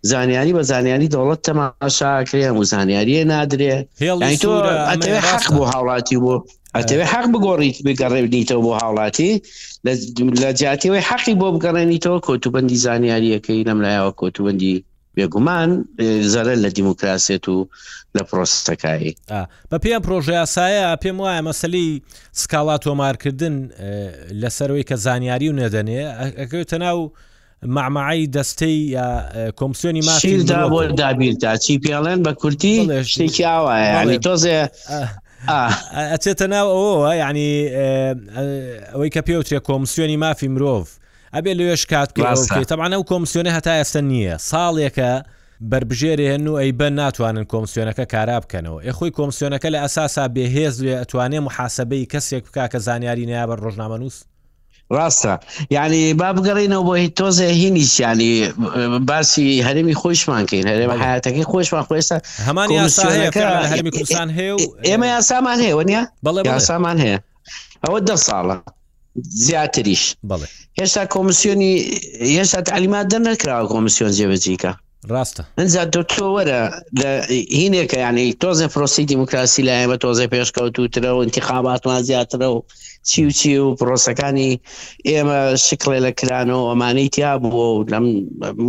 زانیاری 0.09 0.55
بە 0.57 0.61
زانیاری 0.71 1.11
دەوڵەت 1.15 1.41
تەماشاکرێ 1.47 2.47
و 2.57 2.63
زانیاریە 2.71 3.21
نادرێ 3.31 3.73
تۆ 5.03 5.11
حق 5.29 5.45
بۆ 5.57 5.63
هاوڵاتی 5.71 6.17
بۆ 6.25 6.35
ئەتەوێ 6.77 7.05
حەق 7.13 7.25
بگۆڕیت 7.33 7.77
بگەڕێنیتەوە 7.85 8.61
بۆ 8.65 8.71
هاوڵاتی 8.81 9.31
لە 10.43 10.49
جاتیەوەی 10.61 11.03
حەقی 11.09 11.35
بۆ 11.41 11.47
بگەڕێنیتەوە 11.55 12.19
کۆتوبندی 12.27 12.77
زانیاریەکەی 12.85 13.65
لەملایەوە 13.69 14.11
کۆتوبندی 14.21 14.75
بێگومان 15.15 15.69
زەرە 16.33 16.53
لە 16.63 16.69
دیموکراسێت 16.77 17.45
و 17.53 17.57
لە 18.15 18.23
پرۆستەکایی 18.29 19.11
بە 19.69 19.77
پێم 19.83 20.01
پرۆژه 20.05 20.33
یاسایە 20.41 20.87
پێم 21.03 21.17
وایە 21.23 21.41
مەسەلی 21.49 21.87
سکاڵا 22.41 22.75
تۆمارکردن 22.85 23.55
لەسەرەوەی 24.41 24.87
کە 24.89 24.95
زانیاری 25.05 25.47
و 25.49 25.57
نەدەنێ 25.61 25.99
ئەگەوتە 26.39 26.77
ناو 26.85 26.99
معمەعی 27.75 28.25
دەستەی 28.35 28.77
یا 28.97 29.07
کۆمسیۆنی 29.59 30.01
ماشیدا 30.07 30.61
بۆ 30.73 30.79
دابیردا 31.01 31.51
چی 31.63 31.73
پێڵێن 31.83 32.19
بە 32.25 32.31
کورتی 32.41 32.75
شتێکی 33.11 33.43
ئاوایە 33.51 34.17
تۆزێ 34.25 34.57
ئەچێتە 36.13 36.45
ناو 36.53 36.67
ئەوەوە 36.73 37.11
ینی 37.23 37.51
ئەوەی 38.93 39.09
کە 39.15 39.21
پێوترێ 39.27 39.59
کۆمسیۆنی 39.69 40.17
مافی 40.23 40.49
مرۆڤ 40.53 40.85
ئەبێ 41.35 41.51
لێش 41.59 41.83
کات 41.91 42.09
تەبانە 42.71 42.97
و 43.01 43.07
کۆمسیۆنە 43.11 43.51
هەتا 43.57 43.73
ئێستا 43.79 44.01
نییە 44.09 44.35
ساڵێکە 44.51 45.11
بربژێری 45.69 46.27
هەن 46.33 46.45
و 46.49 46.53
ئەی 46.61 46.71
بە 46.79 46.87
ناتوانن 46.99 47.45
کۆمسیۆنەکە 47.53 48.05
کارا 48.13 48.37
بکەنەوە 48.43 48.79
ئەخۆی 48.87 49.15
کۆمسیۆنەکە 49.17 49.69
لە 49.73 49.79
ئەساسا 49.83 50.25
بێهێز 50.35 50.75
لێ 50.85 50.93
ئەتوانێ 51.01 51.39
محاسبەی 51.47 52.05
کەسێک 52.13 52.43
بک 52.53 52.57
کە 52.71 52.79
زانیاری 52.87 53.25
نیا 53.29 53.43
بە 53.49 53.55
ڕۆژنامە 53.63 53.97
نووس 54.01 54.17
ڕاستە 54.97 55.33
یعنی 55.75 55.99
با 56.19 56.27
بگەڕینەوە 56.35 56.83
بۆ 56.87 56.93
هیچ 57.03 57.13
تۆزە 57.19 57.47
هینیسیانی 57.61 58.33
باسی 59.09 59.47
هەرمی 59.67 59.95
خۆشمان 60.01 60.43
کەین 60.51 60.65
هەرێمە 60.71 60.95
حياتەکەی 61.03 61.45
خۆشمان 61.51 61.83
خۆێستا 61.89 62.17
هەمان 62.47 62.67
یاسامی 62.79 63.27
کوردستان 63.35 64.29
هەیە 64.37 64.53
ئێمە 64.89 65.07
یاسامان 65.15 65.57
هەیە 65.65 65.83
نیە 65.89 66.01
بەڵێ 66.25 66.39
یاسامان 66.53 66.97
هەیە 67.03 67.19
ئەوە 67.85 67.99
دە 68.07 68.15
ساڵە 68.27 68.57
زیاتریش 69.45 70.03
هێشتا 70.79 71.03
کۆمسیۆنی 71.13 71.73
هێشتا 72.37 72.59
علیمات 72.77 73.05
دەنەکراوە 73.13 73.65
کۆمسیۆن 73.73 74.11
جێبەجیکە 74.17 74.71
ڕاستە 75.13 75.41
ئەجا 75.59 75.83
تۆ 75.93 76.01
تۆوەرە 76.13 76.59
هینێکە 77.59 77.97
یعنی 78.05 78.23
تۆزە 78.41 78.67
فرۆسی 78.73 79.03
دیموکراسی 79.11 79.61
لایە 79.67 79.85
بە 79.91 79.97
تۆزە 80.03 80.25
پێشکەوتوترە 80.33 81.11
و 81.13 81.23
انتخاباتمان 81.25 82.01
زیاترە 82.09 82.47
و 82.55 82.57
چی 83.09 83.19
و 83.27 83.31
چی 83.39 83.51
و 83.63 83.67
پرۆسەکانی 83.79 84.51
ئێمە 85.09 85.37
شکڵێ 85.67 85.99
لەکرانەوە 86.05 86.63
ئەمانەی 86.69 87.09
تیا 87.15 87.31
بووە 87.43 87.65
و 87.73 87.85
لەم 87.93 88.05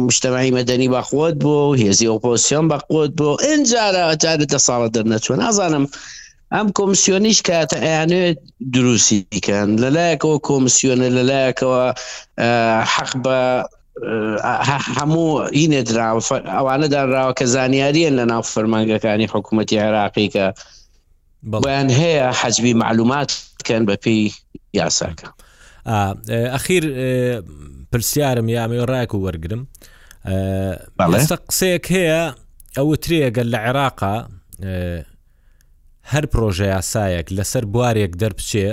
مشتمەی 0.06 0.50
مەدەنی 0.58 0.88
بەخۆت 0.94 1.34
بوو 1.44 1.64
و 1.72 1.76
هێزی 1.82 2.10
ئۆپۆسیۆن 2.12 2.64
بەخۆت 2.72 3.10
بۆ 3.18 3.30
ئەجارە 3.46 4.02
ئەجارێتە 4.10 4.58
ساڵە 4.66 4.88
دەرنەچوە 4.94 5.34
نازانم 5.42 5.84
ئەم 6.54 6.66
کۆمسیۆنیش 6.78 7.38
کاتە 7.48 7.76
ئەیانێت 7.86 8.38
دروستی 8.74 9.18
دیکەن 9.32 9.68
لەلایەکەوە 9.82 10.36
کۆمسیۆنە 10.48 11.08
لەلایەکەوە 11.16 11.82
حەق 12.94 13.12
بە 13.24 13.38
هەموو 14.98 15.30
ئینێدرا 15.58 16.08
ئەوانە 16.56 16.88
دانراوە 16.92 17.34
کە 17.40 17.44
زانیاریان 17.54 18.14
لە 18.18 18.24
ناو 18.30 18.42
فەرمانگەکانی 18.52 19.28
حکوومەتتی 19.32 19.72
عراقی 19.84 20.28
کە 20.34 20.46
بەیان 21.50 21.88
هەیە 22.00 22.28
حەجبی 22.40 22.74
معلومات 22.74 23.30
بکەن 23.60 23.82
بە 23.88 23.94
پێی 24.06 24.32
یاساکە 24.80 25.28
ئەخیر 26.54 26.84
پرسیارم 27.92 28.48
یامی 28.48 28.82
ڕاک 28.90 29.14
و 29.14 29.20
وەرگرم 29.26 29.62
بەڵێستا 31.00 31.36
قسەیەک 31.50 31.86
هەیە 31.96 32.22
ئەوە 32.78 32.96
ترێگەل 33.04 33.46
لە 33.54 33.58
عێراقا 33.66 34.16
هەر 36.12 36.24
پرۆژە 36.32 36.66
یاسایەک 36.76 37.28
لەسەر 37.36 37.64
بوارێک 37.72 38.12
دەربچێ 38.22 38.68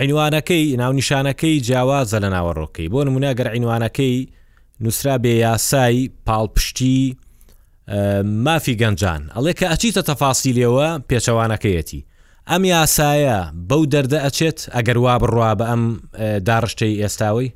عینوانەکەی 0.00 0.76
ناونیشانەکەی 0.80 1.60
جیاوازە 1.66 2.18
لە 2.24 2.28
ناوەڕۆکەی 2.34 2.90
بۆ 2.92 3.00
نموناگەر 3.06 3.48
عینوانەکەی 3.54 4.16
نووسرا 4.82 5.16
بێ 5.22 5.34
یاسای 5.46 6.10
پاڵپشتی 6.26 6.98
مافی 8.44 8.74
گەنجان 8.82 9.22
ئەڵێ 9.34 9.52
کە 9.58 9.66
ئەچیتە 9.72 10.02
تەفاسیلەوە 10.10 10.88
پێچەوانەکەیەتی 11.08 12.06
ئەم 12.50 12.62
یاسایە 12.74 13.38
بەو 13.68 13.82
دەردە 13.92 14.18
ئەچێت 14.26 14.58
ئەگەر 14.76 14.98
وا 15.04 15.14
بڕوا 15.22 15.52
بە 15.58 15.64
ئەم 15.70 15.82
داڕشتەی 16.48 16.94
ئێستاوەی 17.02 17.48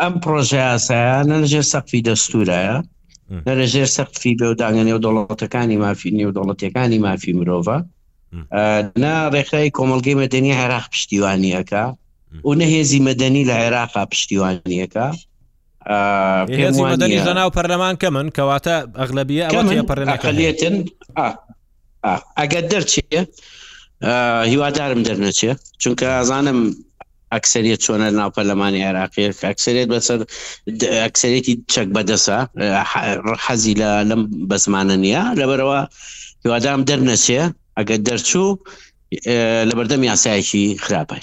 ئەم 0.00 0.14
پرۆژە 0.22 0.60
یاسایە 0.70 1.16
نەژێر 1.32 1.66
سەقفی 1.72 2.00
دەستورایە 2.06 2.76
نەرەژێر 3.48 3.88
سەقفی 3.96 4.36
بێوداگەنێ 4.40 4.92
و 4.96 5.02
دەوڵەتەکانی 5.04 5.76
مافی 5.84 6.10
نێو 6.18 6.30
دەوڵەتەکانی 6.36 6.98
مافی 7.06 7.32
مرۆڤە 7.38 7.78
نا 9.02 9.12
ڕێکخی 9.34 9.68
کۆمەلگەی 9.78 10.16
مەدەنی 10.22 10.52
عێراق 10.60 10.86
پشتیوانیەکە 10.94 11.84
و 12.44 12.50
نەهێزی 12.62 13.00
مەدەنی 13.08 13.42
لە 13.50 13.54
عێراقا 13.62 14.02
پشتیوانیەکە 14.12 15.06
پێدەنی 16.56 17.22
لەناو 17.26 17.50
پەرلەمان 17.56 17.94
کە 18.02 18.08
من 18.16 18.26
کەواتە 18.36 18.74
ئەغلبیە 19.00 19.46
پەرەکەلێتن 19.90 20.76
ئەگە 22.38 22.60
دەرچێ 22.70 23.18
هیوادارم 24.50 25.00
دەرنەچێ 25.06 25.52
چونکە 25.82 26.04
ئازانم 26.18 26.58
ئەکسریت 27.34 27.80
چۆنە 27.86 28.08
ناو 28.20 28.30
پەرلەمانی 28.36 28.84
عێراقی 28.86 29.24
ئەکسریت 29.50 29.88
بەسەر 29.94 30.20
ئەکسریتی 31.04 31.52
چەک 31.74 31.88
بەدەسە 31.96 32.38
حەزی 33.44 33.74
لە 33.82 33.90
لەم 34.10 34.22
بەسمانە 34.50 34.96
نیە 35.04 35.22
لەبەرەوە 35.40 35.80
هیوادام 36.44 36.80
دەرنەچێ 36.90 37.42
ئەگە 37.80 37.96
دەرچوو 38.06 38.56
لە 39.68 39.74
بەردەم 39.78 40.02
یاسایکی 40.10 40.64
خراپای 40.84 41.20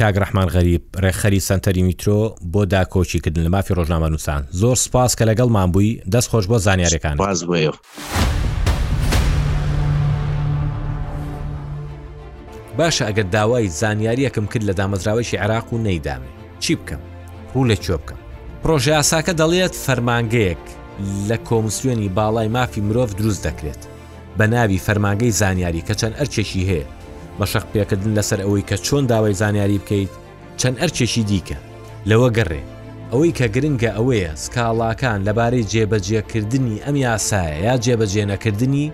کاگرەحمان 0.00 0.48
غەریب 0.54 0.82
ڕێخەری 1.02 1.40
سنتەری 1.48 1.82
میترۆ 1.88 2.34
بۆ 2.52 2.60
داکۆچیکردن 2.72 3.42
لە 3.46 3.50
مافی 3.54 3.74
ڕۆژنامە 3.78 4.08
نووسان 4.12 4.42
زۆر 4.60 4.74
سپاس 4.76 5.12
کە 5.18 5.22
لەگەڵمان 5.28 5.68
بووی 5.72 6.00
دەست 6.12 6.28
خۆش 6.32 6.44
بۆ 6.50 6.58
زانیارەکان 6.66 7.16
باز 7.16 7.44
بۆ. 7.46 7.72
باشە 12.78 13.02
ئەگەر 13.08 13.24
داوای 13.32 13.68
زانیاریەکەم 13.68 14.46
کرد 14.54 14.64
لە 14.70 14.74
دامەزراوەیشی 14.78 15.34
عراق 15.36 15.72
و 15.72 15.84
نەیدامێ 15.84 16.30
چی 16.60 16.74
بکەم 16.74 17.00
ڕوو 17.54 17.68
لە 17.70 17.76
چۆ 17.84 17.90
بکەم 18.00 18.18
پرۆژه 18.62 18.90
یاساکە 19.02 19.32
دەڵێت 19.40 19.74
فەرمانگەیەک 19.86 20.64
لە 21.28 21.36
کۆمسیۆنی 21.48 22.08
باڵای 22.16 22.48
مافی 22.56 22.80
مرۆڤ 22.88 23.10
دروست 23.18 23.46
دەکرێت 23.48 23.82
بە 24.38 24.42
ناوی 24.46 24.78
فەرماگەی 24.86 25.30
زانیاری 25.30 25.82
کە 25.88 25.92
چەند 26.00 26.14
ئەرچێکی 26.18 26.66
هەیە 26.70 26.84
مەشق 27.40 27.64
پێکردن 27.74 28.12
لەسەر 28.18 28.40
ئەوەی 28.46 28.64
کە 28.70 28.76
چۆن 28.86 29.04
داوای 29.10 29.34
زانیاری 29.40 29.78
بکەیت 29.78 30.12
چەند 30.60 30.76
ئەرچێکی 30.80 31.22
دیکە 31.30 31.58
لەوە 32.08 32.28
گەڕێ 32.36 32.62
ئەوەی 33.12 33.32
کە 33.38 33.46
گرنگە 33.54 33.90
ئەوەیە 33.96 34.30
سکاڵاکان 34.42 35.18
لەبارەی 35.26 35.66
جێبەجێکردنی 35.72 36.82
ئەم 36.84 36.96
یاسایە 37.06 37.56
یا 37.66 37.74
جێبەجێنەکردنی 37.84 38.86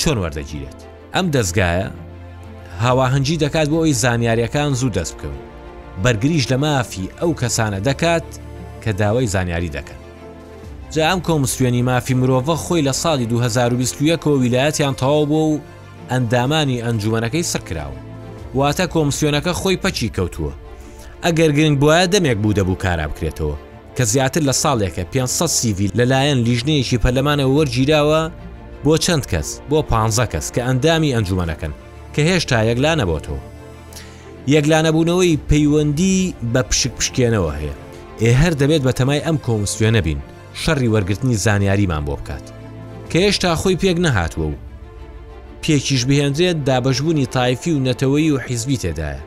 چۆن 0.00 0.16
وەردەگیرێت 0.22 0.78
ئەم 1.14 1.26
دەستگایە 1.34 1.88
هاواهنگی 2.84 3.40
دەکات 3.44 3.68
بۆ 3.72 3.76
ئەوی 3.82 3.94
زانیاریەکان 4.04 4.70
زوو 4.80 4.94
دەست 4.98 5.14
بکەون 5.16 5.40
بەرگریش 6.04 6.44
لە 6.52 6.56
مافی 6.64 7.10
ئەو 7.20 7.32
کەسانە 7.40 7.78
دەکات 7.88 8.26
کە 8.82 8.90
داوای 9.00 9.26
زانیاری 9.34 9.74
دەکەن 9.76 10.01
جا 10.96 11.04
ئەم 11.10 11.20
کۆمسوێنی 11.28 11.82
مافی 11.88 12.14
مرۆڤە 12.20 12.56
خۆی 12.64 12.82
لە 12.88 12.92
ساڵی 13.02 13.26
2021 13.26 14.26
ویلایەتیان 14.40 14.94
تەواو 15.00 15.26
بۆ 15.26 15.32
و 15.32 15.60
ئەندامانی 16.10 16.82
ئەنجومەنەکەی 16.82 17.46
سەرکراوە 17.52 18.00
واتە 18.54 18.86
کۆمسیۆنەکە 18.94 19.52
خۆی 19.60 19.78
پەچی 19.82 20.10
کەوتووە 20.16 20.52
ئەگەر 21.24 21.50
گرنگ 21.56 21.78
بواە 21.78 22.06
دەمێک 22.06 22.38
بوو 22.42 22.52
دەبوو 22.52 22.76
کارا 22.82 23.06
بکرێتەوە 23.08 23.56
کە 23.96 24.02
زیاتر 24.02 24.40
لە 24.40 24.52
ساڵێکە 24.62 25.02
500 25.12 25.46
سیویل 25.46 25.90
لەلایەن 25.94 26.38
لیژنەیەکی 26.46 26.98
پەرلەمانەوە 27.02 27.50
وەرگیراوە 27.56 28.30
بۆ 28.84 28.96
چەند 29.04 29.24
کەس 29.32 29.48
بۆ 29.70 29.82
15 29.82 30.26
کەس 30.26 30.52
کە 30.54 30.60
ئەندامی 30.66 31.14
ئەنجومەنەکەن 31.14 31.72
کە 32.14 32.20
هێشتا 32.30 32.58
یەکلا 32.70 32.92
نەبۆتەوە 33.00 33.40
یەکلانەبوونەوەی 34.52 35.40
پەیوەندی 35.50 36.34
بە 36.52 36.62
پشک 36.68 36.92
پشکێنەوە 36.98 37.52
هەیە 37.58 37.74
ئێ 38.22 38.28
هەر 38.40 38.52
دەبێت 38.60 38.82
بە 38.86 38.92
تەمای 38.98 39.20
ئەم 39.26 39.36
کۆمسوێنە 39.46 40.02
بین 40.06 40.20
شەڕی 40.60 40.88
وەرگرتنی 40.92 41.34
زانیاریمان 41.44 42.04
بۆ 42.04 42.16
بکات 42.20 42.44
کە 43.12 43.16
هێشتا 43.26 43.54
خۆی 43.54 43.76
پێک 43.82 43.96
نەهاتوە 44.06 44.38
و 44.50 44.54
پێکیش 45.62 46.04
بهێنرێت 46.04 46.56
دابەشبوونی 46.66 47.26
تایفی 47.26 47.72
و 47.72 47.84
نەتەوەی 47.84 48.30
و 48.32 48.38
حیزبی 48.46 48.76
تێدایە 48.78 49.20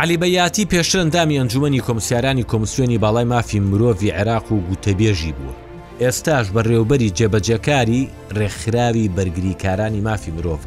علیبەیاتی 0.00 0.64
پێشتر 0.70 0.98
ئەندامی 0.98 1.38
ئەنجومی 1.38 1.80
کۆمسیارانی 1.86 2.46
کۆمسیۆنی 2.50 2.98
باڵای 3.04 3.24
مافی 3.34 3.58
مرۆڤی 3.60 4.10
عێراق 4.18 4.52
و 4.52 4.60
گوتەبێژی 4.68 5.32
بووە 5.36 5.54
ئێستاش 6.02 6.46
بە 6.54 6.60
ڕێوبەری 6.68 7.12
جێبەجەکاری 7.18 8.08
ڕێکخراوی 8.38 9.08
بەرگریکارانی 9.16 10.00
مافی 10.06 10.30
مرۆڤ 10.36 10.60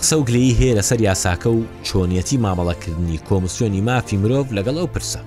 قسە 0.00 0.14
و 0.18 0.24
گلەیی 0.28 0.56
هەیە 0.60 0.74
لەسەر 0.78 1.00
یاساکە 1.08 1.46
و 1.50 1.62
چۆنیەتی 1.86 2.36
مامەڵەکردنی 2.44 3.18
کۆمسیۆنی 3.28 3.80
مافی 3.88 4.16
مرۆڤ 4.22 4.46
لەگەڵ 4.58 4.76
ئەو 4.78 4.88
پرسە. 4.94 5.20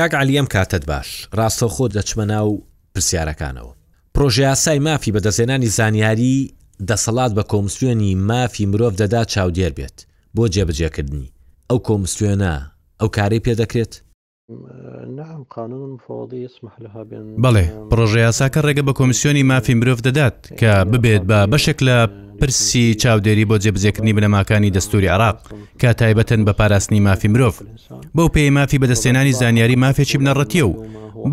کاک 0.00 0.14
علیەم 0.14 0.46
کاتت 0.46 0.84
باش 0.86 1.28
ڕاستە 1.38 1.66
خۆ 1.74 1.86
دەچمە 1.96 2.24
ناو 2.32 2.62
پرسیارەکانەوە 2.98 3.72
پرۆژیاسای 4.14 4.78
مافی 4.88 5.12
بە 5.12 5.18
دەزێنانی 5.26 5.66
زانیاری 5.78 6.50
دەسەڵات 6.90 7.32
بە 7.38 7.42
کۆمسیۆنی 7.52 8.14
مافی 8.30 8.66
مرۆڤ 8.70 8.92
دەدا 9.00 9.22
چاودێر 9.32 9.70
بێت 9.78 9.96
بۆ 10.36 10.44
جێبجێکردنی 10.54 11.32
ئەو 11.70 11.78
کۆمسیۆنە 11.88 12.54
ئەو 13.00 13.08
کارەی 13.16 13.42
پێدەکرێت 13.46 13.92
بەڵێ 17.44 17.66
پرۆژه 17.90 18.18
یاساکە 18.30 18.60
ڕێگە 18.66 18.82
بە 18.88 18.92
کۆمسیۆنی 18.98 19.42
مافی 19.50 19.74
مرۆڤ 19.80 19.98
دەدات 20.06 20.36
کە 20.60 20.72
ببێت 20.92 21.22
بە 21.30 21.38
بەشێک 21.52 21.78
لە 21.86 21.96
پرسی 22.40 22.82
چاودێری 23.02 23.48
بۆ 23.48 23.56
جێبجێکردنی 23.64 24.16
بنەماکانی 24.16 24.74
دەستوری 24.76 25.08
عراق 25.14 25.38
کە 25.80 25.88
تایبەتەن 26.00 26.40
بە 26.46 26.52
پاراستنی 26.58 27.00
مافی 27.06 27.28
مرۆڤ 27.32 27.54
بەو 28.16 28.28
پێی 28.34 28.50
مافی 28.56 28.80
بەدەستێنانی 28.82 29.36
زانیاری 29.40 29.80
مافێکی 29.84 30.18
بنەڕەتیە 30.20 30.64
و 30.66 30.72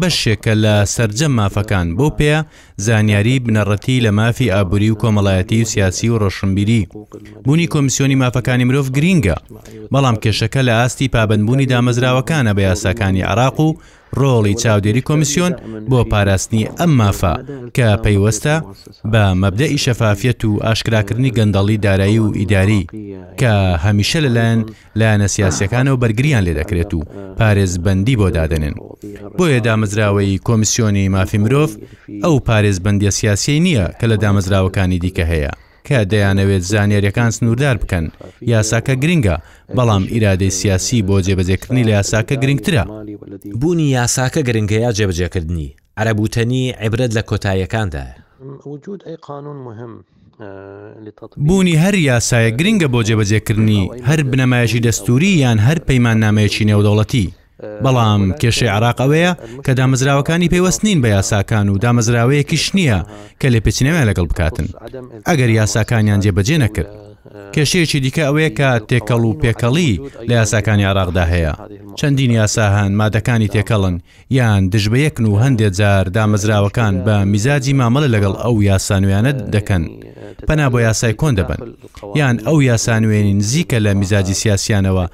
بەشێکە 0.02 0.54
لە 0.64 0.76
سرجەم 0.96 1.34
مافەکان 1.40 1.88
بۆ 1.98 2.08
پێە 2.18 2.38
زانیاری 2.86 3.42
بنەڕەتی 3.46 4.04
لە 4.06 4.12
مافی 4.20 4.52
ئابووری 4.54 4.90
و 4.94 5.00
کۆمەڵایەتی 5.04 5.62
و 5.64 5.70
سیاسی 5.74 6.10
و 6.10 6.20
ڕۆشنبیری 6.22 6.88
بوونی 7.46 7.68
کۆمیسیۆنی 7.74 8.20
مافەکانی 8.24 8.66
مرۆڤ 8.70 8.88
گرینگە 8.98 9.38
بەڵام 9.94 10.16
کێشەکە 10.24 10.62
لە 10.68 10.74
ئاستی 10.80 11.08
پابندبوونی 11.16 11.66
دامەزراوەکانە 11.72 12.54
بە 12.58 12.62
یاساکانی 12.70 13.22
عراق 13.32 13.60
و 13.60 13.74
ڕۆڵی 14.20 14.56
چاودێری 14.64 15.02
کۆمیسیۆن 15.10 15.54
بۆ 15.90 16.00
پاراستنی 16.12 16.66
ئەم 16.80 16.90
مافا 17.00 17.34
کە 17.78 17.88
پەیوەستە 18.04 18.56
بە 19.14 19.24
مەبدەئی 19.42 19.78
شەفافیەت 19.86 20.42
و 20.46 20.60
ئاشکراکردنی 20.66 21.32
گەندەڵی 21.38 21.78
دارایی 21.86 22.20
و 22.26 22.34
ئیداری 22.38 22.88
کە 23.42 23.54
هەمیشە 23.86 24.20
لەلایەن 24.26 24.62
لایەنە 25.00 25.28
سیاسەکانەوە 25.36 25.98
بەرگریان 26.02 26.44
لێ 26.48 26.54
دەکرێت 26.60 26.92
و 26.94 27.00
پارێزبندی 27.40 28.16
بۆ 28.20 28.28
دادنن 28.38 28.76
بۆ 29.38 29.46
یێدا 29.58 29.76
دامەزراوەی 29.78 30.38
کۆمیسیۆنی 30.48 31.06
مافی 31.16 31.38
مرۆڤ 31.44 31.72
ئەو 32.24 32.36
پارێزبندیە 32.48 33.10
سیاسی 33.20 33.60
نییە 33.66 33.86
کە 34.00 34.06
لە 34.12 34.18
دامەزراوەکانی 34.24 35.00
دیکە 35.04 35.26
هەیە 35.32 35.52
کە 35.88 35.98
دەیانەوێت 36.12 36.64
زانیاریەکان 36.72 37.30
سنووردار 37.38 37.76
بکەن 37.84 38.06
یاساکە 38.54 38.94
گرنگە 39.04 39.36
بەڵام 39.78 40.04
ئیرادەی 40.14 40.52
سیاسی 40.60 41.00
بۆ 41.08 41.18
جێبەجێکردنی 41.26 41.84
لە 41.88 41.92
یاساکە 41.98 42.36
گرنگترە 42.44 42.84
بوونی 43.62 43.88
یاساکە 43.98 44.42
گرنگەیە 44.48 44.90
جێبجێکردنی 44.98 45.68
عرەبوتنی 46.02 46.64
عیبرەت 46.84 47.12
لە 47.18 47.22
کۆتاییەکاندا 47.30 48.06
بوونی 51.48 51.76
هەر 51.84 51.96
یاسایە 52.10 52.52
گرنگە 52.60 52.88
بۆ 52.94 53.00
جێبەجێکردنی 53.08 53.82
هەر 54.10 54.20
بنەمایشی 54.32 54.84
دەستوری 54.86 55.32
یان 55.44 55.58
هەر 55.68 55.78
پەیمان 55.88 56.18
نامەیەکی 56.24 56.68
نێودەوڵەتی 56.70 57.28
بەڵام 57.84 58.22
کێشەی 58.42 58.74
عراق 58.76 58.98
ئەوەیە 59.02 59.32
کە 59.66 59.72
دامەزراوەکانی 59.80 60.52
پێوەستنین 60.54 61.00
بە 61.04 61.10
یاساکان 61.16 61.68
و 61.70 61.80
دامەزراوەیەکیش 61.84 62.66
نییە 62.78 63.00
کە 63.40 63.48
لێ 63.54 63.60
پێچینەوە 63.66 64.08
لەگەڵ 64.10 64.26
بکاتن 64.32 64.68
ئەگەر 65.30 65.50
یاساکانیان 65.60 66.24
جێبەجێ 66.26 66.58
نەکرد 66.64 66.90
کێشەیەکی 67.56 68.00
دیکە 68.06 68.24
ئەوەیە 68.28 68.50
کە 68.60 68.70
تێکەڵ 68.90 69.22
و 69.26 69.38
پێکەڵی 69.42 69.92
لە 70.30 70.34
یاساکانی 70.42 70.86
عراقدا 70.92 71.26
هەیە 71.34 71.54
چەندین 72.00 72.32
یاسا 72.40 72.66
هەن 72.78 72.92
مادەکانی 73.02 73.50
تێکەڵن 73.56 73.96
یان 74.38 74.62
دژبەیەکن 74.74 75.26
و 75.28 75.36
هەندێک 75.44 75.74
جار 75.80 76.06
دامەزراوەکان 76.16 76.94
بە 77.06 77.16
میزاجی 77.34 77.74
مامەڵە 77.80 78.08
لەگەڵ 78.16 78.34
ئەو 78.44 78.56
یاسانویانت 78.70 79.38
دەکەن 79.56 79.84
پەنا 80.48 80.68
بۆ 80.74 80.80
یاسای 80.88 81.14
کۆن 81.22 81.34
دەبن 81.40 81.60
یان 82.22 82.36
ئەو 82.48 82.58
یاسانوێنی 82.72 83.34
نزیکە 83.42 83.78
لە 83.86 83.92
میزاجی 84.00 84.36
سیاسیانەوە 84.42 85.06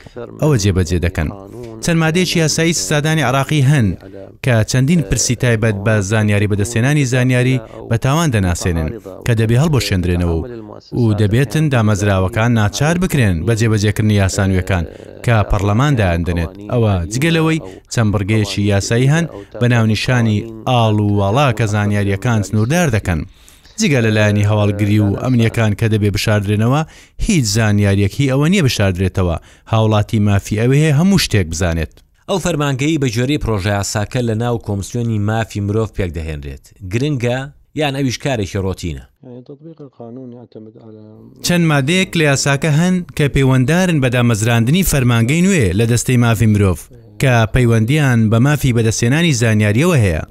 ئەوە 0.41 0.56
جێبەجێ 0.63 0.99
دەکەن 1.06 1.30
چەند 1.86 1.99
مادێکی 2.04 2.38
یاسایی 2.43 2.73
سادانی 2.88 3.23
عراقی 3.30 3.62
هەن 3.71 3.88
کە 4.45 4.56
چەندین 4.71 5.02
پرسی 5.10 5.36
تایبەت 5.43 5.76
بە 5.86 5.93
زانیاری 6.12 6.47
بەدەستێنانی 6.52 7.04
زانیاری 7.13 7.62
بە 7.89 7.97
تاوان 8.04 8.30
دەناسێنن 8.36 8.89
کە 9.28 9.34
دەبێ 9.39 9.56
هەڵ 9.63 9.69
بۆ 9.73 9.80
شێندرێنەوە 9.88 10.38
و 10.99 11.04
دەبێتن 11.21 11.65
دامەزرا 11.73 12.02
دۆزراوەکان 12.03 12.51
ناچار 12.59 12.97
بکرێن 13.03 13.35
بە 13.47 13.53
جێبەجێکردنی 13.59 14.15
یاسانوەکان 14.23 14.85
کە 15.25 15.35
پەرلەماندایان 15.49 16.21
دەنێت 16.27 16.53
ئەوە 16.71 16.93
جگەلەوەی 17.13 17.59
چەند 17.93 18.09
بڕگەیەکی 18.13 18.61
یاسایی 18.73 19.11
هەن 19.13 19.25
بە 19.61 19.65
ناونیشانی 19.73 20.37
ئاڵ 20.69 20.97
و 21.01 21.09
وڵا 21.19 21.47
کە 21.57 21.65
زانیاریەکان 21.73 22.39
سنووردار 22.47 22.87
دەکەن. 22.95 23.19
جگە 23.81 23.99
لەلایەنی 24.05 24.47
هەواڵگری 24.49 24.99
و 25.05 25.09
ئەمنیەکان 25.23 25.71
کە 25.79 25.85
دەبێ 25.93 26.09
بشاردرێنەوە 26.15 26.81
هیچ 27.27 27.45
زانیاریەکی 27.57 28.31
ئەوە 28.31 28.47
نییە 28.51 28.63
بشاردرێتەوە 28.67 29.35
هاوڵاتی 29.71 30.19
مافی 30.27 30.55
ئەوێ 30.61 30.91
هەموو 30.99 31.19
شتێک 31.25 31.47
بزانێت. 31.51 31.93
ئەو 32.29 32.37
فەرمانگەی 32.45 32.99
بە 33.01 33.07
جۆری 33.15 33.37
پرۆژای 33.43 33.83
ساکە 33.93 34.21
لە 34.29 34.35
ناو 34.43 34.55
کۆمسیۆنی 34.67 35.19
مافی 35.29 35.59
مرۆڤ 35.67 35.89
پێک 35.97 36.11
دەهێنرێت 36.17 36.65
گرنگە 36.91 37.39
یان 37.79 37.95
ئەویش 37.99 38.17
کارێکی 38.25 38.59
ڕۆتینە 38.65 39.03
چەند 41.45 41.65
مادەیەک 41.71 42.09
لە 42.19 42.23
یاساکە 42.29 42.71
هەن 42.79 42.95
کە 43.17 43.25
پەیوەنددارن 43.36 43.99
بەدامەزراندنی 44.03 44.88
فەرمانگەی 44.91 45.41
نوێ 45.45 45.65
لە 45.79 45.86
دەستەی 45.91 46.19
مافی 46.23 46.47
مرۆڤ 46.53 46.79
کە 47.21 47.33
پەیوەندیان 47.53 48.19
بە 48.31 48.38
مافی 48.45 48.75
بەدەستێنانی 48.77 49.33
زانیاریەوە 49.41 49.97
هەیە 50.05 50.23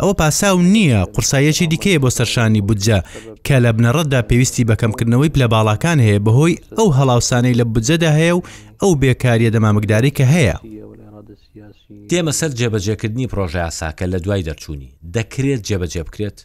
ئەوە 0.00 0.14
پاساو 0.20 0.56
نییە 0.74 1.00
قورسایەکی 1.14 1.66
دیکەیە 1.72 1.98
بۆ 2.02 2.08
سەرشانی 2.16 2.60
بودجە 2.68 2.98
کە 3.46 3.56
لە 3.64 3.70
بنەڕەتدا 3.76 4.20
پێویستی 4.28 4.68
بەکەمکردنەوەی 4.70 5.30
پلە 5.34 5.46
باڵاکان 5.52 5.98
هەیە 6.06 6.20
بەهۆی 6.26 6.54
ئەو 6.78 6.88
هەڵاوسانەی 6.98 7.58
لە 7.60 7.64
بودجەدا 7.72 8.10
هەیە 8.18 8.34
و 8.38 8.42
ئەو 8.80 8.92
بێکاریە 9.02 9.50
دەمامکداری 9.54 10.12
کە 10.18 10.24
هەیە. 10.34 10.56
تێمە 12.10 12.32
سەر 12.40 12.50
جێبەجێکردنی 12.58 13.30
پرۆژه 13.32 13.60
یاساکە 13.66 14.04
لە 14.12 14.18
دوای 14.24 14.42
دەرچوونی 14.48 14.90
دەکرێت 15.16 15.60
جێبەجێ 15.68 16.02
بکرێت 16.08 16.38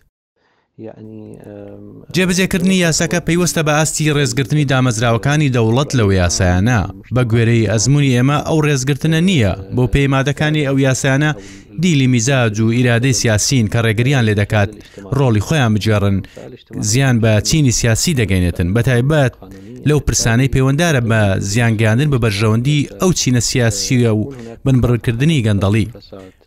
جێبجێکردنی 2.16 2.78
یاساکە 2.86 3.20
پەیوەستە 3.28 3.62
بە 3.68 3.74
ئاستی 3.78 4.14
ڕێزگرتنی 4.18 4.70
دامەزراوەکانی 4.72 5.54
دەوڵەت 5.56 5.90
لەو 6.00 6.10
یاسایانە 6.22 6.80
بە 7.16 7.22
گوێرەی 7.32 7.70
ئەزمموی 7.72 8.14
ئێمە 8.16 8.38
ئەو 8.48 8.58
ڕێزگرتنە 8.66 9.20
نییە 9.28 9.52
بۆ 9.76 9.84
پەیمادەکانی 9.96 10.66
ئەو 10.68 10.78
یاسایانە 10.88 11.32
دیلی 11.80 12.08
میزاج 12.08 12.60
و 12.60 12.72
ئیرادەی 12.74 13.12
سیاسین 13.12 13.68
کە 13.74 13.78
ڕێگریان 13.86 14.24
لێ 14.28 14.34
دەکات 14.42 14.70
ڕۆڵی 15.18 15.42
خۆیان 15.48 15.72
بجێڕن 15.76 16.18
زیان 16.90 17.20
بە 17.24 17.42
چینی 17.42 17.72
سیاسی 17.72 18.14
دەگەینێتن 18.20 18.68
بە 18.76 18.82
تایبەت 18.84 19.34
لەو 19.88 20.00
پرسانەی 20.08 20.52
پەیوەنددارە 20.54 21.02
بە 21.10 21.22
زیانگاندن 21.52 22.10
بە 22.12 22.18
بەرژەوەندی 22.24 22.88
ئەو 23.02 23.12
چینە 23.20 23.40
سیاسیە 23.50 24.12
و 24.20 24.34
بنبڕکردنی 24.66 25.44
گەندەڵی 25.46 25.88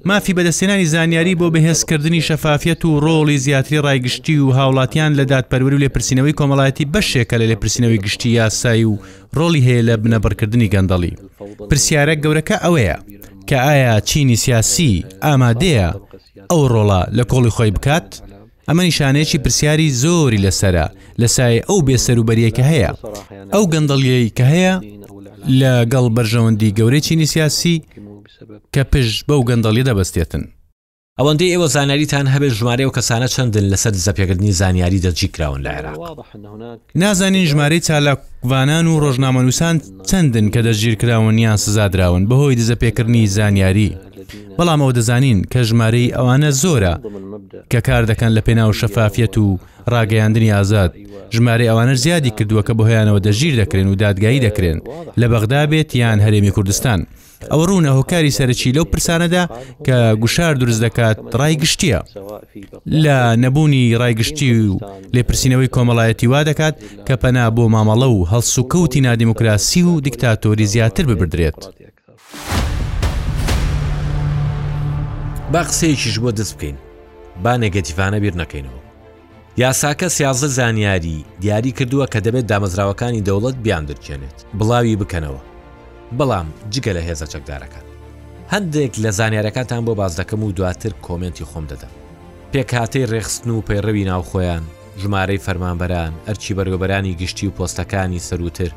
مافی 0.08 0.34
بەدەستێنانی 0.38 0.84
زانیاری 0.92 1.34
بۆ 1.40 1.46
بەهێزکردنی 1.54 2.22
شەفافەت 2.28 2.82
و 2.84 3.00
ڕۆڵی 3.04 3.38
زیاتری 3.46 3.78
ڕایگشتی 3.86 4.36
و 4.38 4.48
هاوڵاتیان 4.58 5.12
لە 5.20 5.24
دادپەروری 5.30 5.76
و 5.76 5.80
لێپرسینەوەی 5.84 6.36
کۆمەڵایەتی 6.38 6.88
بەشێکە 6.94 7.34
لە 7.40 7.46
لێپرسینەوەی 7.50 8.02
گشتی 8.04 8.28
یاسایی 8.38 8.84
و 8.90 8.94
ڕۆڵی 9.38 9.62
هەیە 9.66 9.82
لە 9.88 9.94
بنەبڕکردنی 10.02 10.70
گەندەڵی 10.74 11.12
پرسیارە 11.70 12.14
گەورەکە 12.22 12.56
ئەوەیە 12.64 12.96
کە 13.48 13.58
ئایا 13.68 13.94
چینی 14.10 14.36
سیاسی 14.44 14.90
ئامادەیە 15.28 15.88
ئەو 16.50 16.60
ڕۆڵە 16.72 17.00
لە 17.16 17.24
کۆڵی 17.30 17.54
خۆی 17.56 17.72
بکات؟ 17.76 18.08
ئەمە 18.68 18.82
نیشانەیەکی 18.88 19.42
پرسیاری 19.44 19.94
زۆری 20.02 20.42
لەسرە 20.44 20.86
لەسایە 21.20 21.62
ئەو 21.68 21.78
بێسەروبەریەکە 21.86 22.64
هەیە 22.72 22.90
ئەو 23.54 23.64
گەندەڵیەی 23.72 24.28
کە 24.36 24.44
هەیە 24.52 24.74
لە 25.60 25.72
گەڵ 25.92 26.06
بەرژەوەندی 26.16 26.74
گەورەی 26.78 27.04
چینی 27.06 27.26
سیاسی 27.34 27.76
کە 28.74 28.82
پشت 28.92 29.18
بەو 29.28 29.40
گەندەڵی 29.48 29.86
دەبەستێتن. 29.88 30.44
ئەوەندەی 31.20 31.52
ئێوە 31.54 31.68
زانیاریتان 31.74 32.26
هەبێت 32.34 32.52
ژمارە 32.58 32.84
و 32.86 32.94
کەسانە 32.96 33.28
چەندن 33.34 33.66
لەسەر 33.72 33.94
زەپێگرنی 34.06 34.52
زانیاری 34.60 35.02
دەرجیکراون 35.06 35.60
لە 35.64 35.70
عێراق 35.76 35.96
نازانین 37.02 37.44
ژمارەی 37.50 37.80
چالاکوانان 37.88 38.86
و 38.86 39.00
ڕۆژنامەنووسان 39.04 39.76
چەندن 40.10 40.46
کە 40.54 40.60
دەژیرکراون 40.66 41.36
یان 41.44 41.58
سزادراون 41.64 42.22
بەهۆی 42.28 42.58
دزەپێکردنی 42.60 43.26
زانیاری 43.36 43.88
بەڵام 44.58 44.80
ئەو 44.82 44.92
دەزانین 44.98 45.38
کە 45.52 45.60
ژمارەی 45.68 46.12
ئەوانە 46.16 46.50
زۆرە 46.62 46.92
کە 47.72 47.80
کار 47.88 48.02
دەکەن 48.10 48.30
لە 48.36 48.42
پێناو 48.46 48.70
شەفافەت 48.80 49.34
و 49.44 49.48
ڕاگەیاندنی 49.92 50.52
ئازاد 50.56 50.90
ژمارە 51.34 51.64
ئەوانە 51.70 51.94
زیادی 52.04 52.30
کردووە 52.36 52.62
کە 52.68 52.72
بەهۆیانەوە 52.78 53.20
دەژیر 53.26 53.54
دەکرێن 53.60 53.88
و 53.90 53.94
دادگایی 54.02 54.44
دەکرێن 54.46 54.78
لە 55.20 55.26
بەغدا 55.32 55.62
بێت 55.70 55.90
یان 56.02 56.18
هەرێمی 56.24 56.52
کوردستان 56.56 57.00
ئەو 57.52 57.60
ڕوونە 57.68 57.90
هۆکاری 57.98 58.36
سەرچی 58.38 58.74
لەو 58.76 58.84
پرسانەدا 58.92 59.44
کە 59.86 59.96
گوشار 60.22 60.54
دروست 60.60 60.80
دەکات 60.86 61.16
ڕایگشتیە 61.40 62.00
لە 63.04 63.16
نەبوونی 63.42 63.96
ڕایگشتی 64.00 64.48
و 64.72 64.76
لێپرسینەوەی 65.14 65.72
کۆمەڵایەتی 65.74 66.26
وا 66.32 66.40
دەکات 66.50 66.74
کە 67.06 67.14
پەنا 67.22 67.44
بۆ 67.56 67.64
مامەڵە 67.74 68.08
و 68.16 68.26
هەڵسوکەوتی 68.32 69.00
نادیموکراسی 69.06 69.82
و 69.88 69.92
دیکتاتۆری 70.06 70.66
زیاتر 70.74 71.04
ببدرێت. 71.10 71.60
با 75.52 75.58
قسەیەکیش 75.62 76.18
بۆ 76.24 76.30
دەست 76.32 76.56
بکەین 76.58 76.74
با 77.44 77.56
نەگەتیفانە 77.58 78.18
بیر 78.20 78.32
نەکەینەوە 78.32 78.80
یاساکە 79.56 80.08
سیازە 80.08 80.46
زانیاری 80.58 81.24
دیاری 81.40 81.72
کردووە 81.76 82.06
کە 82.14 82.18
دەبێت 82.26 82.48
دامەزراوەکانی 82.52 83.22
دەوڵەت 83.28 83.54
بیان 83.64 83.86
دەچێنێت 83.86 84.38
بڵاوی 84.58 84.96
بکەنەوە 85.00 85.40
بەڵام 86.18 86.46
جگە 86.72 86.92
لە 86.92 87.00
هێزە 87.08 87.26
چەکدارەکان 87.32 87.84
هەندێک 88.52 88.94
لە 89.02 89.10
زانیارەکانتان 89.18 89.84
بۆ 89.86 89.92
باز 89.96 90.20
دەکەم 90.20 90.42
و 90.42 90.52
دواتر 90.52 90.92
کۆمنتی 91.02 91.44
خۆم 91.44 91.66
دەدەم 91.72 91.94
پێکهاتەی 92.52 93.06
ڕێخستن 93.10 93.48
و 93.50 93.62
پەیڕەوی 93.68 94.04
ناوخۆیان 94.10 94.62
ژمارەی 95.02 95.38
فەرمانبەران 95.46 96.12
ئەرچی 96.26 96.52
بەرگۆبەرانی 96.56 97.16
گشتی 97.20 97.46
و 97.46 97.50
پۆستەکانی 97.58 98.20
سەروتر 98.28 98.70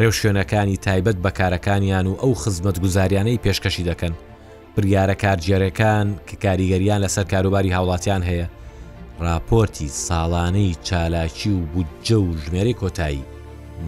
ڕێوشێنەکانی 0.00 0.76
تایبەت 0.84 1.18
بەکارەکانیان 1.24 2.06
و 2.06 2.16
ئەو 2.22 2.34
خزمەت 2.42 2.76
گوزاریانەی 2.84 3.40
پێشکەشی 3.44 3.82
دەکەن 3.90 4.14
بریارە 4.76 5.14
کارجێرەکان 5.22 6.06
کە 6.28 6.36
کاریگەریان 6.44 7.00
لەسەر 7.04 7.24
کاروباری 7.32 7.72
هاوڵاتیان 7.76 8.22
هەیە 8.28 8.46
راپۆرتی 9.26 9.88
ساڵانەی 10.06 10.76
چالاکی 10.86 11.50
و 11.58 11.62
بودجە 11.74 12.12
و 12.26 12.36
ژمێری 12.44 12.74
کۆتایی 12.80 13.26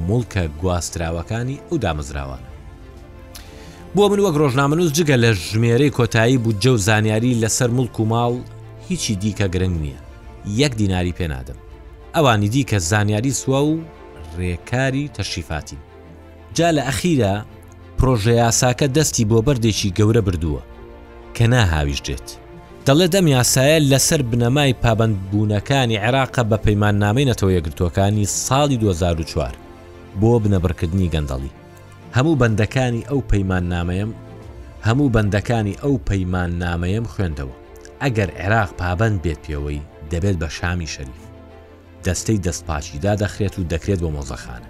مڵکە 0.08 0.42
گواستراوەکانی 0.62 1.62
ئەو 1.68 1.76
دامەزراوانە 1.84 2.48
بۆ 3.96 4.08
من 4.10 4.20
وەک 4.20 4.36
ڕۆژنامەنووس 4.42 4.90
جگە 4.96 5.16
لە 5.24 5.30
ژمێرەی 5.44 5.90
کۆتایی 5.98 6.38
بودجە 6.44 6.66
و 6.74 6.82
زانیاری 6.88 7.40
لەسەر 7.42 7.68
مڵک 7.76 8.00
و 8.00 8.04
ماڵ 8.12 8.34
هیچی 8.88 9.14
دیکە 9.22 9.46
گرنگ 9.54 9.76
نییە 9.84 10.00
یەک 10.60 10.72
دیناری 10.80 11.12
پێنادەم 11.18 11.58
ئەوانی 12.16 12.48
دی 12.48 12.66
کە 12.70 12.76
زانیاری 12.90 13.30
سووا 13.30 13.62
و 13.64 13.80
ڕێکاری 14.38 15.08
تەشریفاتی 15.16 15.76
جا 16.56 16.70
لە 16.76 16.82
ئەخیرە 16.88 17.34
پرۆژە 17.98 18.34
یاساکە 18.50 18.86
دەستی 18.96 19.24
بۆ 19.30 19.38
بەردێکی 19.46 19.92
گەورە 19.98 20.20
بردووە 20.26 20.62
کە 21.36 21.46
ناهاویشجێت 21.54 22.26
دەڵێ 22.86 23.06
دەم 23.14 23.26
یاسایە 23.36 23.78
لەسەر 23.92 24.20
بنەمای 24.30 24.74
پابند 24.82 25.14
بوونەکانی 25.30 26.00
عێراقە 26.04 26.42
بە 26.50 26.56
پەیمان 26.64 26.94
نامی 27.04 27.28
نەتەوە 27.30 27.50
یەگرتوەکانی 27.58 28.30
ساڵی 28.46 28.76
2004 28.82 29.52
بۆ 30.20 30.32
بنەبڕکردنی 30.44 31.12
گەندەڵی 31.14 31.52
هەموو 32.16 32.38
بەندەکانی 32.42 33.06
ئەو 33.10 33.20
پەیمان 33.30 33.64
نامەیەم 33.74 34.10
هەموو 34.86 35.12
بەندەکانی 35.16 35.78
ئەو 35.82 35.94
پەیمان 36.08 36.50
نامەیەم 36.62 37.04
خوێندەوە 37.12 37.54
ئەگەر 38.02 38.30
عێراق 38.40 38.70
پابند 38.80 39.18
بێت 39.24 39.40
پێوەی 39.44 39.80
دەبێت 40.12 40.36
بە 40.42 40.48
شامی 40.58 40.88
شەریف 40.94 41.20
دەستەی 42.04 42.42
دەستپاچیدا 42.46 43.12
دەخرێت 43.22 43.54
و 43.58 43.68
دەکرێت 43.72 44.00
بۆ 44.02 44.10
مۆزەخانە 44.16 44.68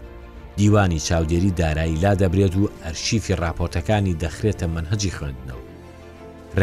دیوانی 0.59 1.01
چاودێری 1.09 1.53
دارایی 1.61 2.01
لا 2.05 2.13
دەبرێت 2.23 2.55
و 2.59 2.71
ئەرشیفی 2.85 3.35
راپۆرتەکانی 3.45 4.19
دەخرێتە 4.23 4.67
منهجی 4.75 5.15
خوێندنەوە 5.17 5.64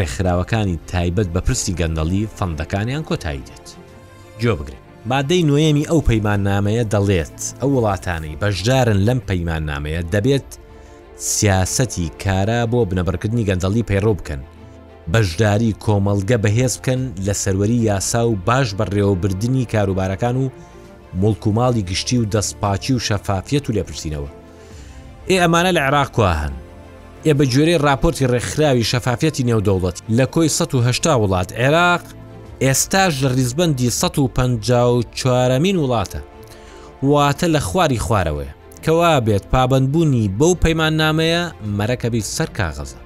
ڕێکخراوەکانی 0.00 0.76
تایبەت 0.92 1.28
بە 1.34 1.40
پرسی 1.46 1.74
گەندەڵی 1.80 2.28
فەندەکانیان 2.38 3.02
کۆتایی 3.08 3.42
دێت 3.48 3.66
جۆ 4.42 4.52
بگرن 4.58 4.80
مادەی 5.10 5.42
نوێمی 5.48 5.88
ئەو 5.90 6.00
پەیمان 6.08 6.40
نامەیە 6.50 6.84
دەڵێت 6.94 7.38
ئەو 7.60 7.70
وڵاتانەی 7.76 8.38
بەشدارن 8.40 8.98
لەم 9.06 9.20
پەیمان 9.28 9.62
نامەیە 9.70 10.02
دەبێت 10.14 10.48
سیاسەتی 11.34 12.06
کارا 12.22 12.60
بۆ 12.72 12.80
بنەبەرکردنی 12.90 13.46
گەندەڵی 13.48 13.86
پەیڕۆ 13.90 14.12
بکەن 14.18 14.42
بەشداری 15.12 15.76
کۆمەڵگە 15.84 16.36
بەهێز 16.44 16.74
بکەن 16.80 17.00
لە 17.26 17.34
سەروەری 17.42 17.84
یاسا 17.90 18.22
و 18.28 18.36
باش 18.46 18.68
بەڕێوەبردننی 18.78 19.64
کاروبارەکان 19.72 20.36
و 20.42 20.46
مڵکوماڵی 21.20 21.86
گشتی 21.90 22.18
و 22.18 22.28
دەستپاچی 22.34 22.92
و 22.96 23.02
شەفافیت 23.06 23.64
و 23.66 23.72
لێپرسینەوە 23.76 24.30
ئێ 25.30 25.36
ئەمانە 25.40 25.72
لە 25.76 25.80
عراق 25.88 26.10
کوهن 26.16 26.54
ئێ 27.26 27.32
بە 27.38 27.44
گوێرەی 27.54 27.82
راپۆرتی 27.86 28.28
ڕێکخراوی 28.32 28.88
شەفافەتی 28.90 29.46
نێودەوڵەت 29.48 29.96
لە 30.18 30.24
کۆی 30.34 30.48
1970 30.48 31.22
وڵات 31.22 31.48
عێراق 31.62 32.04
ئێستاژ 32.64 33.12
لە 33.24 33.30
ریزبندی 33.36 33.90
154مین 34.00 35.76
وڵاتە 35.82 36.20
واتە 37.10 37.46
لە 37.54 37.60
خواری 37.68 37.98
خوارەوەی 38.06 38.54
کەوا 38.84 39.14
بێت 39.26 39.44
پابندبوونی 39.52 40.30
بەو 40.38 40.52
پەیمان 40.64 40.94
نامەیە 41.02 41.42
مەرەکەبی 41.78 42.22
سەر 42.34 42.48
کاغەزە 42.58 43.00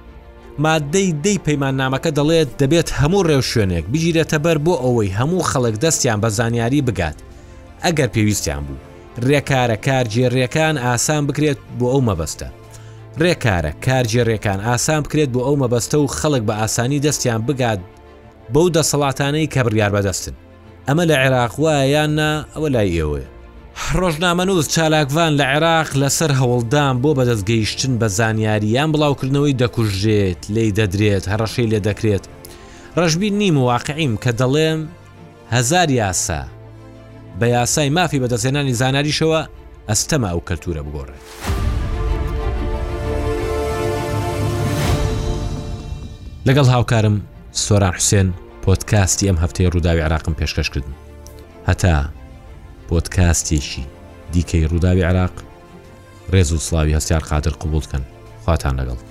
مادەی 0.63 1.09
دەی 1.23 1.37
پەیمان 1.45 1.75
نامەکە 1.81 2.11
دەڵێت 2.17 2.49
دەبێت 2.61 2.87
هەموو 2.99 3.21
ڕێو 3.29 3.41
شوێنێک 3.51 3.85
بگیرێتە 3.93 4.37
بەر 4.45 4.57
بۆ 4.65 4.73
ئەوەی 4.83 5.15
هەموو 5.19 5.43
خەڵک 5.49 5.75
دەستیان 5.83 6.19
بە 6.23 6.29
زانیاری 6.37 6.85
بگات 6.87 7.17
ئەگەر 7.85 8.09
پێویستیان 8.13 8.61
بوو 8.67 8.81
ڕێکارە 9.27 9.77
کارگیێڕیەکان 9.87 10.75
ئاسان 10.85 11.21
بکرێت 11.27 11.59
بۆ 11.79 11.85
ئەو 11.93 12.01
مەبەستە 12.09 12.47
ڕێکارە 13.23 13.71
کارجێڕێکان 13.85 14.59
ئاسان 14.67 14.99
بکرێت 15.05 15.29
بۆ 15.33 15.39
ئەو 15.45 15.55
مەبەستە 15.63 15.97
و 15.99 16.05
خەڵک 16.17 16.43
بە 16.47 16.53
ئاسانی 16.59 17.03
دەستیان 17.05 17.41
بگات 17.47 17.79
بەو 18.53 18.67
دەسەڵاتانەی 18.75 19.51
کە 19.53 19.61
بڕیار 19.65 19.91
بەدەستن 19.95 20.35
ئەمە 20.87 21.03
لە 21.09 21.15
عێراقواە 21.23 21.77
یاننا 21.95 22.31
ئەوە 22.53 22.69
لای 22.75 22.89
ئێوەیە 22.97 23.27
ڕۆژنامەنووز 23.99 24.65
چالاکوان 24.75 25.31
لە 25.39 25.43
عێراق 25.53 25.89
لەسەر 26.01 26.31
هەوڵدان 26.39 26.95
بۆ 27.03 27.09
بەدەستگەیشتن 27.17 27.93
بە 28.01 28.07
زانیاریان 28.17 28.89
بڵاوکردنەوەی 28.93 29.57
دەکوژێت 29.61 30.41
لی 30.55 30.67
دەدرێت 30.77 31.23
هەڕەشەی 31.31 31.69
لێ 31.71 31.79
دەکرێت 31.87 32.23
ڕژبی 33.01 33.29
نیم 33.41 33.55
واقعیم 33.57 34.13
کە 34.23 34.31
دەڵێم 34.41 34.79
هزار 35.55 35.89
یاسا 36.01 36.41
بە 37.39 37.45
یاسای 37.57 37.89
مافی 37.97 38.21
بەدەستێنانی 38.23 38.75
زاناریشەوە 38.81 39.41
ئەستەما 39.89 40.27
ئەو 40.31 40.41
کەلتورە 40.49 40.81
بگۆڕێت. 40.87 41.27
لەگەڵ 46.47 46.67
هاوکارم 46.75 47.15
سۆران 47.65 47.93
حوسێن 47.99 48.27
پۆتکاستی 48.63 49.27
ئەم 49.29 49.37
هەفتەیە 49.43 49.69
ڕووداوی 49.73 50.05
عراقم 50.07 50.33
پێشکەشکردن 50.39 50.95
هەتا 51.69 51.95
پۆتکاستێکی 52.89 53.83
دیکەی 54.33 54.67
ڕووداوی 54.71 55.03
عراق 55.09 55.33
ڕێز 56.33 56.49
و 56.51 56.59
سلاوی 56.67 56.95
هەستیار 56.97 57.23
قادر 57.31 57.53
قوبولکەن 57.61 58.03
خواتان 58.43 58.75
لەگەڵ 58.79 59.06